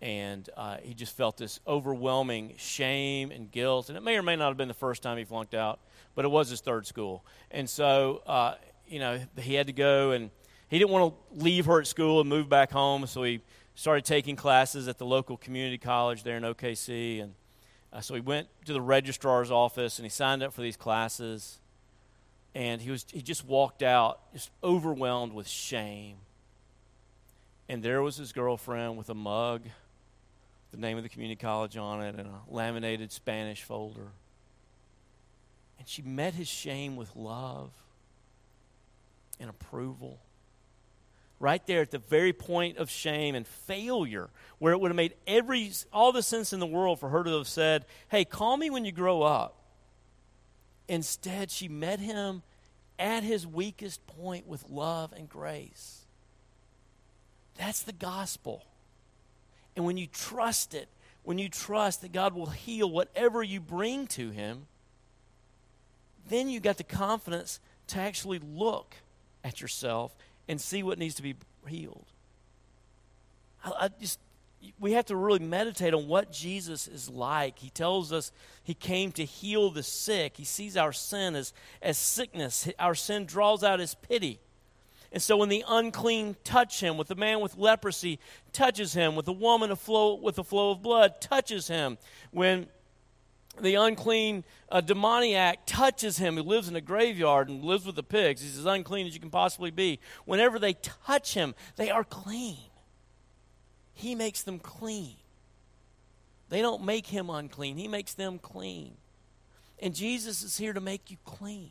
and 0.00 0.48
uh, 0.56 0.76
he 0.82 0.94
just 0.94 1.16
felt 1.16 1.36
this 1.36 1.60
overwhelming 1.66 2.54
shame 2.58 3.30
and 3.30 3.50
guilt. 3.50 3.88
And 3.88 3.96
it 3.96 4.02
may 4.02 4.16
or 4.16 4.22
may 4.22 4.36
not 4.36 4.48
have 4.48 4.56
been 4.56 4.68
the 4.68 4.74
first 4.74 5.02
time 5.02 5.16
he 5.16 5.24
flunked 5.24 5.54
out, 5.54 5.80
but 6.14 6.24
it 6.24 6.28
was 6.28 6.48
his 6.50 6.60
third 6.60 6.86
school. 6.86 7.24
And 7.50 7.68
so, 7.68 8.22
uh, 8.26 8.54
you 8.86 8.98
know, 8.98 9.20
he 9.38 9.54
had 9.54 9.66
to 9.68 9.72
go, 9.72 10.10
and 10.10 10.30
he 10.68 10.78
didn't 10.78 10.90
want 10.90 11.14
to 11.14 11.42
leave 11.42 11.66
her 11.66 11.80
at 11.80 11.86
school 11.86 12.20
and 12.20 12.28
move 12.28 12.48
back 12.48 12.70
home, 12.70 13.06
so 13.06 13.22
he 13.22 13.40
started 13.74 14.04
taking 14.04 14.36
classes 14.36 14.88
at 14.88 14.98
the 14.98 15.06
local 15.06 15.36
community 15.36 15.78
college 15.78 16.22
there 16.22 16.36
in 16.36 16.42
OKC. 16.42 17.22
And 17.22 17.34
uh, 17.92 18.00
so 18.00 18.14
he 18.14 18.20
went 18.20 18.48
to 18.66 18.72
the 18.72 18.80
registrar's 18.80 19.50
office 19.50 19.98
and 19.98 20.06
he 20.06 20.10
signed 20.10 20.42
up 20.42 20.52
for 20.52 20.62
these 20.62 20.76
classes. 20.76 21.60
And 22.54 22.80
he, 22.80 22.90
was, 22.90 23.04
he 23.08 23.20
just 23.20 23.44
walked 23.44 23.82
out, 23.82 24.32
just 24.32 24.50
overwhelmed 24.62 25.32
with 25.32 25.48
shame. 25.48 26.18
And 27.68 27.82
there 27.82 28.00
was 28.02 28.16
his 28.16 28.32
girlfriend 28.32 28.96
with 28.96 29.08
a 29.10 29.14
mug 29.14 29.62
the 30.74 30.80
name 30.80 30.96
of 30.96 31.02
the 31.02 31.08
community 31.08 31.40
college 31.40 31.76
on 31.76 32.02
it 32.02 32.16
and 32.16 32.26
a 32.26 32.40
laminated 32.48 33.12
Spanish 33.12 33.62
folder. 33.62 34.08
And 35.78 35.88
she 35.88 36.02
met 36.02 36.34
his 36.34 36.48
shame 36.48 36.96
with 36.96 37.14
love 37.14 37.70
and 39.38 39.48
approval. 39.48 40.18
Right 41.38 41.64
there 41.66 41.82
at 41.82 41.90
the 41.90 41.98
very 41.98 42.32
point 42.32 42.78
of 42.78 42.90
shame 42.90 43.34
and 43.34 43.46
failure, 43.46 44.30
where 44.58 44.72
it 44.72 44.80
would 44.80 44.90
have 44.90 44.96
made 44.96 45.14
every 45.26 45.70
all 45.92 46.12
the 46.12 46.22
sense 46.22 46.52
in 46.52 46.60
the 46.60 46.66
world 46.66 46.98
for 47.00 47.08
her 47.08 47.22
to 47.22 47.38
have 47.38 47.48
said, 47.48 47.84
Hey, 48.08 48.24
call 48.24 48.56
me 48.56 48.70
when 48.70 48.84
you 48.84 48.92
grow 48.92 49.22
up. 49.22 49.56
Instead, 50.88 51.50
she 51.50 51.68
met 51.68 51.98
him 52.00 52.42
at 52.98 53.22
his 53.22 53.46
weakest 53.46 54.06
point 54.06 54.46
with 54.46 54.68
love 54.70 55.12
and 55.12 55.28
grace. 55.28 56.04
That's 57.56 57.82
the 57.82 57.92
gospel. 57.92 58.64
And 59.76 59.84
when 59.84 59.96
you 59.96 60.06
trust 60.06 60.74
it, 60.74 60.88
when 61.22 61.38
you 61.38 61.48
trust 61.48 62.02
that 62.02 62.12
God 62.12 62.34
will 62.34 62.50
heal 62.50 62.90
whatever 62.90 63.42
you 63.42 63.60
bring 63.60 64.06
to 64.08 64.30
Him, 64.30 64.66
then 66.28 66.48
you 66.48 66.60
got 66.60 66.76
the 66.76 66.84
confidence 66.84 67.60
to 67.88 67.98
actually 67.98 68.38
look 68.38 68.94
at 69.42 69.60
yourself 69.60 70.14
and 70.48 70.60
see 70.60 70.82
what 70.82 70.98
needs 70.98 71.14
to 71.16 71.22
be 71.22 71.34
healed. 71.66 72.06
I, 73.64 73.72
I 73.80 73.88
just 74.00 74.18
we 74.78 74.92
have 74.92 75.06
to 75.06 75.16
really 75.16 75.40
meditate 75.40 75.94
on 75.94 76.08
what 76.08 76.32
Jesus 76.32 76.88
is 76.88 77.08
like. 77.08 77.58
He 77.58 77.70
tells 77.70 78.12
us 78.12 78.32
he 78.62 78.74
came 78.74 79.12
to 79.12 79.24
heal 79.24 79.70
the 79.70 79.82
sick. 79.82 80.36
He 80.36 80.44
sees 80.44 80.76
our 80.76 80.92
sin 80.92 81.36
as, 81.36 81.52
as 81.82 81.98
sickness. 81.98 82.68
Our 82.78 82.94
sin 82.94 83.26
draws 83.26 83.62
out 83.62 83.80
his 83.80 83.94
pity. 83.94 84.40
And 85.14 85.22
so 85.22 85.36
when 85.36 85.48
the 85.48 85.64
unclean 85.68 86.34
touch 86.42 86.80
him, 86.80 86.96
with 86.96 87.06
the 87.06 87.14
man 87.14 87.38
with 87.38 87.56
leprosy 87.56 88.18
touches 88.52 88.94
him, 88.94 89.14
with 89.14 89.26
the 89.26 89.32
woman 89.32 89.70
a 89.70 89.76
flow, 89.76 90.16
with 90.16 90.40
a 90.40 90.42
flow 90.42 90.72
of 90.72 90.82
blood 90.82 91.20
touches 91.20 91.68
him, 91.68 91.98
when 92.32 92.66
the 93.60 93.76
unclean 93.76 94.42
uh, 94.70 94.80
demoniac 94.80 95.66
touches 95.66 96.18
him 96.18 96.34
who 96.34 96.42
lives 96.42 96.66
in 96.66 96.74
a 96.74 96.80
graveyard 96.80 97.48
and 97.48 97.62
lives 97.62 97.86
with 97.86 97.94
the 97.94 98.02
pigs, 98.02 98.42
he's 98.42 98.58
as 98.58 98.66
unclean 98.66 99.06
as 99.06 99.14
you 99.14 99.20
can 99.20 99.30
possibly 99.30 99.70
be. 99.70 100.00
Whenever 100.24 100.58
they 100.58 100.72
touch 101.06 101.34
him, 101.34 101.54
they 101.76 101.90
are 101.90 102.02
clean. 102.02 102.58
He 103.92 104.16
makes 104.16 104.42
them 104.42 104.58
clean. 104.58 105.14
They 106.48 106.60
don't 106.60 106.84
make 106.84 107.06
him 107.06 107.30
unclean, 107.30 107.76
he 107.76 107.86
makes 107.86 108.14
them 108.14 108.40
clean. 108.40 108.96
And 109.80 109.94
Jesus 109.94 110.42
is 110.42 110.56
here 110.56 110.72
to 110.72 110.80
make 110.80 111.12
you 111.12 111.18
clean. 111.24 111.70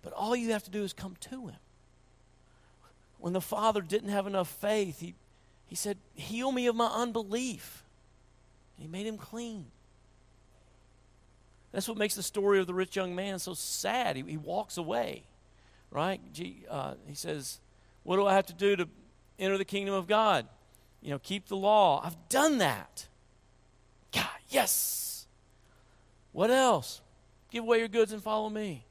But 0.00 0.14
all 0.14 0.34
you 0.34 0.52
have 0.52 0.64
to 0.64 0.70
do 0.70 0.82
is 0.82 0.94
come 0.94 1.16
to 1.20 1.48
him 1.48 1.56
when 3.26 3.32
the 3.32 3.40
father 3.40 3.80
didn't 3.80 4.10
have 4.10 4.28
enough 4.28 4.46
faith, 4.46 5.00
he, 5.00 5.16
he 5.66 5.74
said, 5.74 5.98
Heal 6.14 6.52
me 6.52 6.68
of 6.68 6.76
my 6.76 6.86
unbelief. 6.86 7.82
And 8.76 8.86
he 8.86 8.88
made 8.88 9.04
him 9.04 9.18
clean. 9.18 9.66
That's 11.72 11.88
what 11.88 11.98
makes 11.98 12.14
the 12.14 12.22
story 12.22 12.60
of 12.60 12.68
the 12.68 12.72
rich 12.72 12.94
young 12.94 13.16
man 13.16 13.40
so 13.40 13.52
sad. 13.52 14.14
He, 14.14 14.22
he 14.22 14.36
walks 14.36 14.76
away, 14.76 15.24
right? 15.90 16.20
Gee, 16.32 16.66
uh, 16.70 16.94
he 17.08 17.16
says, 17.16 17.58
What 18.04 18.14
do 18.14 18.28
I 18.28 18.34
have 18.34 18.46
to 18.46 18.52
do 18.52 18.76
to 18.76 18.88
enter 19.40 19.58
the 19.58 19.64
kingdom 19.64 19.96
of 19.96 20.06
God? 20.06 20.46
You 21.02 21.10
know, 21.10 21.18
keep 21.18 21.48
the 21.48 21.56
law. 21.56 22.00
I've 22.04 22.28
done 22.28 22.58
that. 22.58 23.08
God, 24.14 24.28
yes. 24.50 25.26
What 26.30 26.52
else? 26.52 27.00
Give 27.50 27.64
away 27.64 27.80
your 27.80 27.88
goods 27.88 28.12
and 28.12 28.22
follow 28.22 28.48
me. 28.48 28.84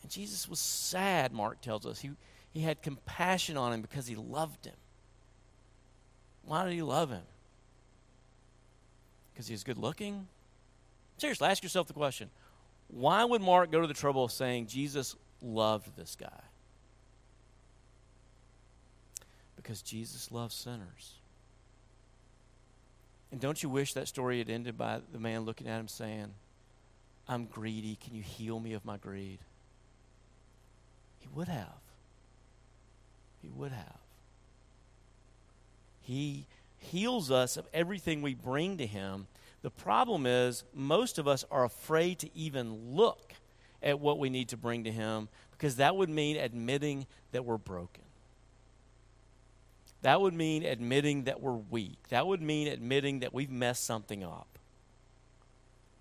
And 0.00 0.10
Jesus 0.10 0.48
was 0.48 0.60
sad, 0.60 1.30
Mark 1.30 1.60
tells 1.60 1.84
us. 1.84 2.00
He, 2.00 2.12
he 2.54 2.60
had 2.60 2.80
compassion 2.80 3.56
on 3.56 3.72
him 3.72 3.82
because 3.82 4.06
he 4.06 4.14
loved 4.14 4.64
him. 4.64 4.76
Why 6.44 6.64
did 6.64 6.72
he 6.72 6.82
love 6.82 7.10
him? 7.10 7.24
Because 9.32 9.48
he 9.48 9.52
was 9.52 9.64
good 9.64 9.76
looking? 9.76 10.28
Seriously, 11.18 11.48
ask 11.48 11.62
yourself 11.62 11.88
the 11.88 11.92
question 11.92 12.30
why 12.88 13.24
would 13.24 13.42
Mark 13.42 13.72
go 13.72 13.80
to 13.80 13.86
the 13.86 13.94
trouble 13.94 14.24
of 14.24 14.30
saying 14.30 14.68
Jesus 14.68 15.16
loved 15.42 15.96
this 15.96 16.16
guy? 16.18 16.28
Because 19.56 19.82
Jesus 19.82 20.30
loves 20.30 20.54
sinners. 20.54 21.14
And 23.32 23.40
don't 23.40 23.60
you 23.60 23.68
wish 23.68 23.94
that 23.94 24.06
story 24.06 24.38
had 24.38 24.48
ended 24.48 24.78
by 24.78 25.00
the 25.12 25.18
man 25.18 25.40
looking 25.40 25.66
at 25.66 25.80
him 25.80 25.88
saying, 25.88 26.28
I'm 27.26 27.46
greedy. 27.46 27.96
Can 27.96 28.14
you 28.14 28.22
heal 28.22 28.60
me 28.60 28.74
of 28.74 28.84
my 28.84 28.96
greed? 28.96 29.38
He 31.18 31.26
would 31.34 31.48
have. 31.48 31.83
He 33.44 33.50
would 33.50 33.72
have. 33.72 33.98
He 36.00 36.46
heals 36.78 37.30
us 37.30 37.58
of 37.58 37.68
everything 37.74 38.22
we 38.22 38.34
bring 38.34 38.78
to 38.78 38.86
Him. 38.86 39.26
The 39.60 39.70
problem 39.70 40.24
is, 40.24 40.64
most 40.72 41.18
of 41.18 41.28
us 41.28 41.44
are 41.50 41.64
afraid 41.64 42.20
to 42.20 42.34
even 42.34 42.94
look 42.94 43.34
at 43.82 44.00
what 44.00 44.18
we 44.18 44.30
need 44.30 44.48
to 44.48 44.56
bring 44.56 44.84
to 44.84 44.90
Him 44.90 45.28
because 45.50 45.76
that 45.76 45.94
would 45.94 46.08
mean 46.08 46.38
admitting 46.38 47.06
that 47.32 47.44
we're 47.44 47.58
broken. 47.58 48.04
That 50.00 50.22
would 50.22 50.34
mean 50.34 50.64
admitting 50.64 51.24
that 51.24 51.42
we're 51.42 51.52
weak. 51.52 51.98
That 52.08 52.26
would 52.26 52.40
mean 52.40 52.68
admitting 52.68 53.20
that 53.20 53.34
we've 53.34 53.50
messed 53.50 53.84
something 53.84 54.24
up. 54.24 54.58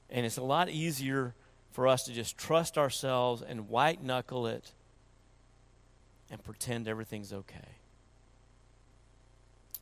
And 0.09 0.25
it's 0.25 0.37
a 0.37 0.43
lot 0.43 0.69
easier 0.69 1.35
for 1.71 1.89
us 1.89 2.03
to 2.03 2.13
just 2.13 2.37
trust 2.37 2.77
ourselves 2.77 3.41
and 3.41 3.67
white 3.67 4.01
knuckle 4.01 4.47
it 4.47 4.71
and 6.31 6.43
pretend 6.43 6.87
everything's 6.87 7.33
okay. 7.33 7.77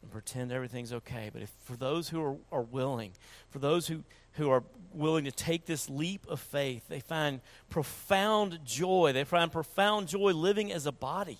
and 0.01 0.11
pretend 0.11 0.51
everything's 0.51 0.93
okay. 0.93 1.29
But 1.31 1.41
if 1.41 1.51
for 1.63 1.75
those 1.75 2.09
who 2.09 2.21
are, 2.23 2.35
are 2.51 2.63
willing, 2.63 3.11
for 3.49 3.59
those 3.59 3.87
who, 3.87 4.03
who 4.33 4.49
are 4.49 4.63
willing 4.93 5.25
to 5.25 5.31
take 5.31 5.65
this 5.65 5.89
leap 5.89 6.25
of 6.27 6.39
faith, 6.39 6.87
they 6.89 6.99
find 6.99 7.41
profound 7.69 8.59
joy. 8.65 9.11
They 9.13 9.23
find 9.23 9.51
profound 9.51 10.07
joy 10.07 10.33
living 10.33 10.71
as 10.71 10.85
a 10.85 10.91
body, 10.91 11.37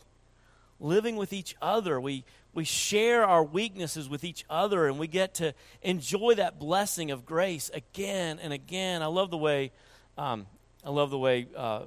living 0.80 1.16
with 1.16 1.34
each 1.34 1.56
other. 1.62 2.00
We, 2.00 2.24
we 2.54 2.64
share 2.64 3.26
our 3.26 3.44
weaknesses 3.44 4.10
with 4.10 4.24
each 4.24 4.46
other, 4.50 4.88
and 4.88 5.00
we 5.00 5.08
get 5.08 5.34
to 5.36 5.54
enjoy 5.82 6.36
that 6.36 6.60
blessing 6.60 7.12
of 7.12 7.26
grace 7.26 7.72
again 7.74 8.40
and 8.40 8.54
again. 8.54 9.02
I 9.02 9.08
love 9.08 9.32
the 9.32 9.38
way, 9.38 9.72
um, 10.18 10.46
I 10.86 10.90
love 10.90 11.10
the 11.10 11.18
way 11.18 11.48
uh, 11.56 11.82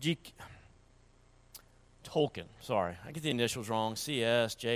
G. 0.00 0.18
Tolkien, 2.10 2.46
sorry, 2.60 2.96
I 3.06 3.12
get 3.12 3.22
the 3.22 3.30
initials 3.30 3.68
wrong. 3.68 3.94
CS, 3.94 4.56
JR, 4.56 4.66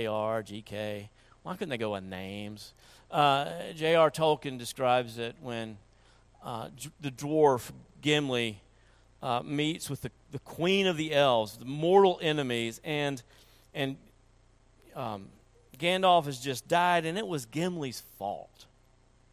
GK. 0.41 1.09
Why 1.43 1.53
couldn't 1.53 1.69
they 1.69 1.77
go 1.77 1.91
with 1.93 2.03
names? 2.03 2.73
Uh, 3.11 3.49
J.R. 3.75 4.09
Tolkien 4.09 4.57
describes 4.57 5.17
it 5.17 5.35
when 5.41 5.77
uh, 6.43 6.69
the 7.01 7.11
dwarf 7.11 7.71
Gimli 8.01 8.61
uh, 9.21 9.41
meets 9.43 9.89
with 9.89 10.01
the, 10.01 10.11
the 10.31 10.39
queen 10.39 10.87
of 10.87 10.97
the 10.97 11.13
elves, 11.13 11.57
the 11.57 11.65
mortal 11.65 12.19
enemies, 12.21 12.79
and 12.83 13.21
and 13.73 13.97
um, 14.95 15.27
Gandalf 15.77 16.25
has 16.25 16.39
just 16.39 16.67
died, 16.67 17.05
and 17.05 17.17
it 17.17 17.27
was 17.27 17.45
Gimli's 17.45 18.01
fault. 18.17 18.65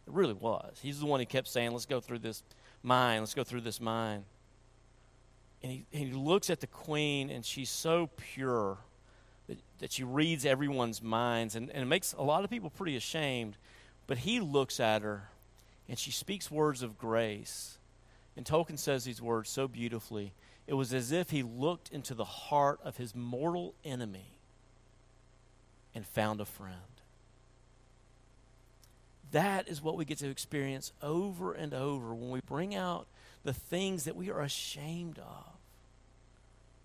It 0.06 0.12
really 0.12 0.34
was. 0.34 0.78
He's 0.82 0.98
the 0.98 1.06
one 1.06 1.20
who 1.20 1.26
kept 1.26 1.48
saying, 1.48 1.72
"Let's 1.72 1.86
go 1.86 2.00
through 2.00 2.18
this 2.18 2.42
mine. 2.82 3.20
Let's 3.20 3.34
go 3.34 3.44
through 3.44 3.60
this 3.60 3.80
mine." 3.80 4.24
And 5.62 5.72
he, 5.72 5.84
he 5.90 6.06
looks 6.12 6.50
at 6.50 6.60
the 6.60 6.66
queen, 6.66 7.30
and 7.30 7.44
she's 7.44 7.70
so 7.70 8.10
pure 8.16 8.78
that, 9.48 9.58
that 9.78 9.92
she 9.92 10.04
reads 10.04 10.44
everyone's 10.44 11.02
minds, 11.02 11.54
and, 11.54 11.70
and 11.70 11.82
it 11.82 11.86
makes 11.86 12.12
a 12.14 12.22
lot 12.22 12.44
of 12.44 12.50
people 12.50 12.70
pretty 12.70 12.96
ashamed. 12.96 13.56
But 14.06 14.18
he 14.18 14.40
looks 14.40 14.80
at 14.80 15.02
her, 15.02 15.28
and 15.88 15.98
she 15.98 16.10
speaks 16.10 16.50
words 16.50 16.82
of 16.82 16.98
grace. 16.98 17.78
And 18.36 18.44
Tolkien 18.44 18.78
says 18.78 19.04
these 19.04 19.22
words 19.22 19.50
so 19.50 19.68
beautifully. 19.68 20.32
It 20.66 20.74
was 20.74 20.94
as 20.94 21.12
if 21.12 21.30
he 21.30 21.42
looked 21.42 21.90
into 21.90 22.14
the 22.14 22.24
heart 22.24 22.80
of 22.82 22.96
his 22.96 23.14
mortal 23.14 23.74
enemy 23.84 24.36
and 25.94 26.06
found 26.06 26.40
a 26.40 26.44
friend. 26.44 26.76
That 29.32 29.68
is 29.68 29.82
what 29.82 29.96
we 29.96 30.04
get 30.04 30.18
to 30.18 30.28
experience 30.28 30.92
over 31.02 31.52
and 31.52 31.72
over 31.72 32.14
when 32.14 32.30
we 32.30 32.40
bring 32.40 32.74
out 32.74 33.06
the 33.44 33.52
things 33.52 34.04
that 34.04 34.16
we 34.16 34.30
are 34.30 34.40
ashamed 34.40 35.18
of, 35.18 35.56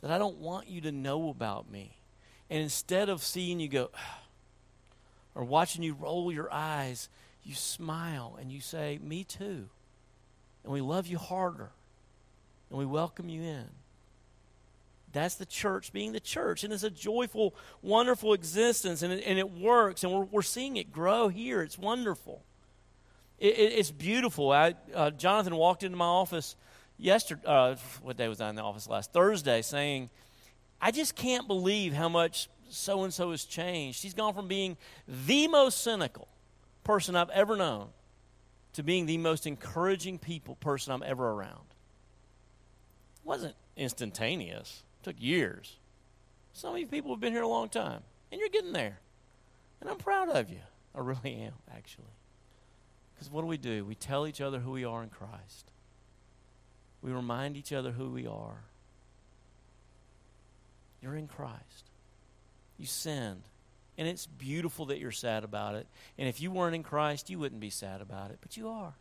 that 0.02 0.12
I 0.12 0.18
don't 0.18 0.38
want 0.38 0.68
you 0.68 0.82
to 0.82 0.92
know 0.92 1.30
about 1.30 1.70
me. 1.70 1.98
And 2.50 2.62
instead 2.62 3.10
of 3.10 3.24
seeing 3.24 3.60
you 3.60 3.68
go, 3.68 3.90
or 5.36 5.44
watching 5.44 5.84
you 5.84 5.94
roll 5.94 6.32
your 6.32 6.52
eyes, 6.52 7.10
you 7.44 7.56
smile 7.56 8.38
and 8.40 8.52
you 8.52 8.62
say, 8.62 9.00
Me 9.02 9.24
too. 9.24 9.70
And 10.64 10.74
we 10.74 10.82
love 10.82 11.08
you 11.08 11.18
harder. 11.18 11.70
And 12.70 12.78
we 12.78 12.86
welcome 12.86 13.30
you 13.30 13.42
in. 13.42 13.70
That's 15.14 15.36
the 15.36 15.46
church 15.46 15.94
being 15.94 16.12
the 16.12 16.20
church. 16.20 16.64
And 16.64 16.74
it's 16.74 16.84
a 16.84 16.90
joyful, 16.90 17.56
wonderful 17.82 18.34
existence. 18.34 19.02
And 19.02 19.14
it, 19.14 19.24
and 19.26 19.40
it 19.40 19.50
works. 19.50 20.04
And 20.04 20.12
we're, 20.12 20.26
we're 20.26 20.42
seeing 20.42 20.76
it 20.76 20.92
grow 20.92 21.30
here. 21.30 21.62
It's 21.62 21.78
wonderful. 21.78 22.44
It, 23.40 23.58
it, 23.58 23.74
it's 23.74 23.92
beautiful. 23.92 24.52
I, 24.52 24.76
uh, 24.94 25.12
Jonathan 25.12 25.56
walked 25.56 25.84
into 25.84 25.98
my 25.98 26.06
office 26.06 26.56
yesterday. 26.98 27.42
Uh, 27.46 27.76
what 28.02 28.18
day 28.18 28.28
was 28.28 28.42
I 28.42 28.50
in 28.50 28.56
the 28.56 28.64
office 28.64 28.88
last? 28.88 29.14
Thursday, 29.14 29.62
saying, 29.62 30.10
I 30.82 30.92
just 30.92 31.16
can't 31.16 31.48
believe 31.48 31.94
how 31.94 32.10
much 32.10 32.50
so 32.70 33.04
and 33.04 33.14
so 33.14 33.32
has 33.32 33.46
changed. 33.46 34.00
She's 34.00 34.14
gone 34.14 34.34
from 34.34 34.48
being 34.48 34.78
the 35.08 35.48
most 35.48 35.82
cynical 35.82 36.28
person 36.84 37.16
I've 37.16 37.30
ever 37.30 37.56
known 37.56 37.90
to 38.74 38.84
being 38.84 39.06
the 39.06 39.18
most 39.18 39.48
encouraging 39.48 40.20
people 40.20 40.56
person 40.56 40.94
I'm 40.94 41.04
ever 41.04 41.32
around. 41.32 41.66
It 43.24 43.26
wasn't 43.26 43.56
instantaneous 43.76 44.84
It 45.02 45.04
took 45.04 45.16
years. 45.20 45.78
Some 46.54 46.74
of 46.74 46.80
you 46.80 46.88
people 46.88 47.12
have 47.12 47.20
been 47.20 47.34
here 47.34 47.44
a 47.44 47.48
long 47.48 47.70
time, 47.70 48.02
and 48.32 48.40
you're 48.40 48.50
getting 48.50 48.74
there. 48.74 49.00
And 49.80 49.90
I'm 49.90 49.98
proud 49.98 50.30
of 50.30 50.50
you. 50.50 50.60
I 50.96 51.00
really 51.00 51.36
am, 51.36 51.54
actually. 51.76 52.06
Because 53.18 53.32
what 53.32 53.42
do 53.42 53.48
we 53.48 53.58
do? 53.58 53.84
We 53.84 53.96
tell 53.96 54.28
each 54.28 54.42
other 54.42 54.60
who 54.60 54.72
we 54.72 54.86
are 54.86 55.04
in 55.04 55.10
Christ, 55.10 55.72
we 57.02 57.12
remind 57.12 57.58
each 57.58 57.74
other 57.74 57.92
who 57.92 58.10
we 58.10 58.28
are. 58.28 58.64
You're 61.02 61.16
in 61.16 61.28
Christ. 61.28 61.92
You 62.78 62.86
sinned. 62.86 63.44
And 64.00 64.08
it's 64.08 64.26
beautiful 64.26 64.88
that 64.88 65.00
you're 65.00 65.12
sad 65.12 65.44
about 65.44 65.76
it. 65.76 65.88
And 66.18 66.28
if 66.28 66.42
you 66.42 66.52
weren't 66.52 66.76
in 66.76 66.84
Christ, 66.84 67.30
you 67.30 67.38
wouldn't 67.40 67.62
be 67.62 67.70
sad 67.70 68.02
about 68.02 68.32
it. 68.32 68.40
But 68.42 68.58
you 68.58 68.68
are. 68.68 68.94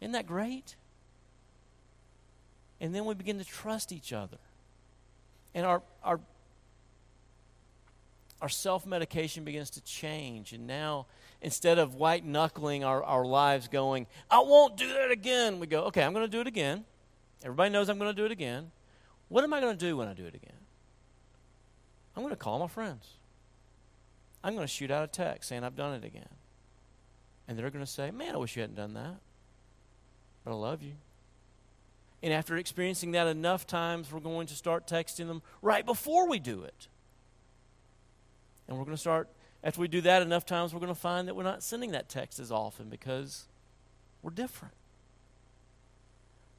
Isn't 0.00 0.12
that 0.12 0.26
great? 0.26 0.74
And 2.80 2.94
then 2.94 3.04
we 3.04 3.14
begin 3.14 3.38
to 3.38 3.44
trust 3.44 3.92
each 3.92 4.12
other 4.12 4.38
and 5.56 5.64
our 5.64 5.82
our 6.04 6.20
our 8.40 8.48
self 8.48 8.86
medication 8.86 9.44
begins 9.44 9.70
to 9.70 9.82
change. 9.82 10.52
And 10.52 10.66
now, 10.66 11.06
instead 11.40 11.78
of 11.78 11.94
white 11.94 12.24
knuckling 12.24 12.84
our, 12.84 13.02
our 13.02 13.24
lives, 13.24 13.68
going, 13.68 14.06
I 14.30 14.40
won't 14.40 14.76
do 14.76 14.88
that 14.88 15.10
again, 15.10 15.58
we 15.60 15.66
go, 15.66 15.84
okay, 15.84 16.02
I'm 16.02 16.12
going 16.12 16.24
to 16.24 16.30
do 16.30 16.40
it 16.40 16.46
again. 16.46 16.84
Everybody 17.42 17.70
knows 17.70 17.88
I'm 17.88 17.98
going 17.98 18.10
to 18.10 18.16
do 18.16 18.24
it 18.24 18.32
again. 18.32 18.70
What 19.28 19.44
am 19.44 19.52
I 19.52 19.60
going 19.60 19.76
to 19.76 19.84
do 19.84 19.96
when 19.96 20.08
I 20.08 20.14
do 20.14 20.24
it 20.24 20.34
again? 20.34 20.52
I'm 22.14 22.22
going 22.22 22.30
to 22.32 22.36
call 22.36 22.58
my 22.58 22.68
friends. 22.68 23.06
I'm 24.42 24.54
going 24.54 24.66
to 24.66 24.72
shoot 24.72 24.90
out 24.90 25.04
a 25.04 25.08
text 25.08 25.48
saying 25.48 25.64
I've 25.64 25.76
done 25.76 25.94
it 25.94 26.04
again. 26.04 26.28
And 27.48 27.58
they're 27.58 27.70
going 27.70 27.84
to 27.84 27.90
say, 27.90 28.10
man, 28.10 28.34
I 28.34 28.38
wish 28.38 28.56
you 28.56 28.62
hadn't 28.62 28.76
done 28.76 28.94
that. 28.94 29.16
But 30.44 30.52
I 30.52 30.54
love 30.54 30.82
you. 30.82 30.92
And 32.22 32.32
after 32.32 32.56
experiencing 32.56 33.12
that 33.12 33.26
enough 33.26 33.66
times, 33.66 34.10
we're 34.10 34.20
going 34.20 34.46
to 34.46 34.54
start 34.54 34.86
texting 34.86 35.26
them 35.26 35.42
right 35.62 35.84
before 35.84 36.28
we 36.28 36.38
do 36.38 36.62
it. 36.62 36.88
And 38.68 38.76
we're 38.76 38.84
going 38.84 38.96
to 38.96 39.00
start, 39.00 39.28
after 39.62 39.80
we 39.80 39.88
do 39.88 40.00
that 40.02 40.22
enough 40.22 40.46
times, 40.46 40.72
we're 40.72 40.80
going 40.80 40.94
to 40.94 41.00
find 41.00 41.28
that 41.28 41.36
we're 41.36 41.42
not 41.42 41.62
sending 41.62 41.92
that 41.92 42.08
text 42.08 42.38
as 42.40 42.50
often 42.50 42.88
because 42.88 43.44
we're 44.22 44.30
different. 44.30 44.74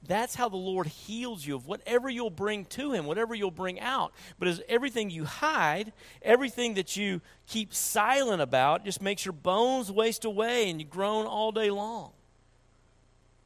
That's 0.08 0.36
how 0.36 0.48
the 0.48 0.56
Lord 0.56 0.88
heals 0.88 1.46
you 1.46 1.56
of 1.56 1.68
whatever 1.68 2.10
you'll 2.10 2.30
bring 2.30 2.66
to 2.66 2.94
Him, 2.94 3.06
whatever 3.06 3.36
you'll 3.36 3.52
bring 3.52 3.80
out. 3.80 4.14
But 4.40 4.48
as 4.48 4.62
everything 4.70 5.10
you 5.10 5.26
hide, 5.26 5.92
everything 6.22 6.76
that 6.76 6.96
you 6.96 7.22
keep 7.48 7.74
silent 7.74 8.42
about, 8.42 8.86
just 8.86 9.02
makes 9.02 9.26
your 9.26 9.34
bones 9.34 9.92
waste 9.92 10.24
away 10.24 10.70
and 10.70 10.80
you 10.80 10.88
groan 10.88 11.26
all 11.26 11.52
day 11.52 11.70
long 11.70 12.12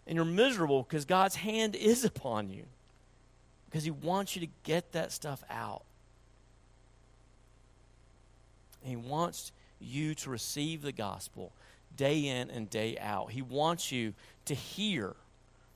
and 0.06 0.16
you're 0.16 0.26
miserable 0.26 0.84
because 0.84 1.06
God's 1.06 1.36
hand 1.36 1.76
is 1.76 2.04
upon 2.06 2.50
you 2.50 2.66
because 3.66 3.84
He 3.84 3.92
wants 3.92 4.36
you 4.36 4.42
to 4.42 4.52
get 4.64 4.92
that 4.92 5.12
stuff 5.12 5.44
out. 5.50 5.84
He 8.84 8.96
wants 8.96 9.52
you 9.80 10.16
to 10.16 10.30
receive 10.30 10.82
the 10.82 10.92
gospel 10.92 11.52
day 11.96 12.28
in 12.28 12.50
and 12.50 12.70
day 12.70 12.98
out. 13.00 13.32
He 13.32 13.42
wants 13.42 13.92
you 13.92 14.14
to 14.46 14.56
hear 14.56 15.16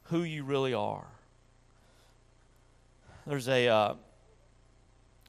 who 0.06 0.24
you 0.24 0.44
really 0.44 0.74
are. 0.74 1.08
There's 3.26 3.48
a. 3.48 3.68
Uh, 3.68 3.94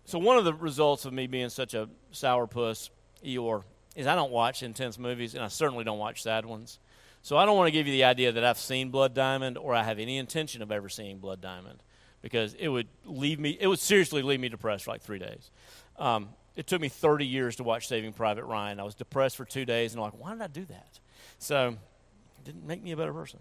so, 0.05 0.19
one 0.19 0.37
of 0.37 0.45
the 0.45 0.55
results 0.55 1.05
of 1.05 1.12
me 1.12 1.27
being 1.27 1.49
such 1.49 1.75
a 1.75 1.89
sourpuss, 2.12 2.91
Eeyore, 3.25 3.65
is 3.97 4.07
I 4.07 4.15
don't 4.15 4.31
watch 4.31 4.62
intense 4.62 4.99
movies, 4.99 5.35
and 5.35 5.43
I 5.43 5.49
certainly 5.49 5.85
don't 5.85 5.99
watch 5.99 6.23
sad 6.23 6.45
ones. 6.45 6.79
So 7.27 7.37
I 7.37 7.45
don't 7.45 7.57
want 7.57 7.67
to 7.67 7.73
give 7.73 7.89
you 7.89 7.93
the 7.93 8.05
idea 8.05 8.31
that 8.31 8.45
I've 8.45 8.57
seen 8.57 8.91
Blood 8.91 9.12
Diamond 9.12 9.59
or 9.59 9.75
I 9.75 9.83
have 9.83 9.99
any 9.99 10.17
intention 10.17 10.62
of 10.62 10.71
ever 10.71 10.89
seeing 10.89 11.19
Blood 11.19 11.41
Diamond 11.41 11.83
because 12.23 12.55
it 12.55 12.69
would 12.69 12.87
leave 13.05 13.41
me, 13.41 13.59
it 13.59 13.67
would 13.67 13.81
seriously 13.81 14.23
leave 14.23 14.39
me 14.39 14.49
depressed 14.49 14.85
for 14.85 14.93
like 14.93 15.03
three 15.03 15.19
days. 15.19 15.51
Um, 15.99 16.29
it 16.57 16.66
took 16.66 16.81
me 16.81 16.88
30 16.88 17.27
years 17.27 17.57
to 17.57 17.62
watch 17.62 17.87
Saving 17.87 18.12
Private 18.12 18.45
Ryan. 18.45 18.81
I 18.81 18.83
was 18.83 18.95
depressed 18.95 19.37
for 19.37 19.45
two 19.45 19.64
days 19.64 19.92
and 19.92 20.01
I'm 20.01 20.11
like, 20.11 20.19
why 20.19 20.33
did 20.33 20.42
I 20.42 20.47
do 20.47 20.64
that? 20.64 20.99
So 21.38 21.69
it 21.69 22.45
didn't 22.45 22.66
make 22.66 22.83
me 22.83 22.92
a 22.92 22.97
better 22.97 23.12
person. 23.12 23.38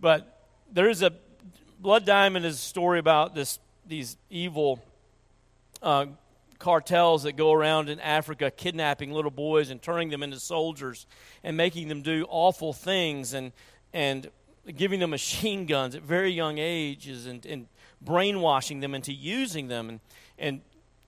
But 0.00 0.42
there 0.72 0.88
is 0.88 1.02
a, 1.02 1.12
Blood 1.78 2.06
Diamond 2.06 2.46
is 2.46 2.54
a 2.54 2.58
story 2.58 2.98
about 2.98 3.34
this, 3.34 3.58
these 3.86 4.16
evil 4.30 4.82
uh, 5.82 6.06
cartels 6.58 7.24
that 7.24 7.36
go 7.36 7.52
around 7.52 7.90
in 7.90 8.00
Africa 8.00 8.50
kidnapping 8.50 9.12
little 9.12 9.30
boys 9.30 9.68
and 9.68 9.80
turning 9.82 10.08
them 10.08 10.22
into 10.22 10.40
soldiers 10.40 11.06
and 11.44 11.58
making 11.58 11.88
them 11.88 12.00
do 12.00 12.24
awful 12.30 12.72
things 12.72 13.34
and, 13.34 13.52
and 13.92 14.30
giving 14.76 14.98
them 14.98 15.10
machine 15.10 15.66
guns 15.66 15.94
at 15.94 16.02
very 16.02 16.30
young 16.30 16.56
ages 16.56 17.26
and, 17.26 17.44
and 17.44 17.66
brainwashing 18.00 18.80
them 18.80 18.94
into 18.94 19.12
using 19.12 19.68
them. 19.68 19.90
And, 19.90 20.00
and 20.38 20.60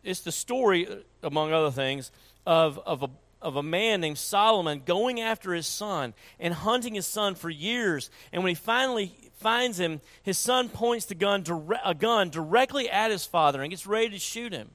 it's 0.09 0.21
the 0.21 0.33
story, 0.33 0.89
among 1.23 1.53
other 1.53 1.71
things, 1.71 2.11
of, 2.47 2.79
of, 2.87 3.03
a, 3.03 3.11
of 3.43 3.57
a 3.57 3.63
man 3.63 4.01
named 4.01 4.17
Solomon 4.17 4.83
going 4.85 5.21
after 5.21 5.53
his 5.53 5.67
son 5.67 6.15
and 6.41 6.55
hunting 6.55 6.95
his 6.95 7.07
son 7.07 7.35
for 7.35 7.51
years. 7.51 8.09
And 8.33 8.43
when 8.43 8.51
he 8.51 8.55
finally 8.55 9.13
finds 9.37 9.79
him, 9.79 10.01
his 10.23 10.39
son 10.39 10.71
points 10.71 11.05
the 11.05 11.15
gun 11.15 11.43
dire- 11.43 11.81
a 11.85 11.95
gun 11.95 12.31
directly 12.31 12.89
at 12.89 13.11
his 13.11 13.27
father 13.27 13.61
and 13.61 13.71
gets 13.71 13.87
ready 13.87 14.09
to 14.09 14.19
shoot 14.19 14.53
him. 14.53 14.71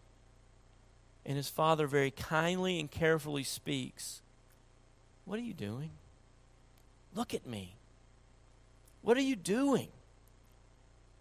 And 1.25 1.35
his 1.35 1.49
father 1.49 1.87
very 1.87 2.11
kindly 2.11 2.79
and 2.79 2.91
carefully 2.91 3.43
speaks 3.43 4.21
What 5.25 5.39
are 5.39 5.43
you 5.43 5.53
doing? 5.53 5.89
Look 7.15 7.33
at 7.33 7.47
me. 7.47 7.75
What 9.01 9.17
are 9.17 9.21
you 9.21 9.35
doing? 9.35 9.87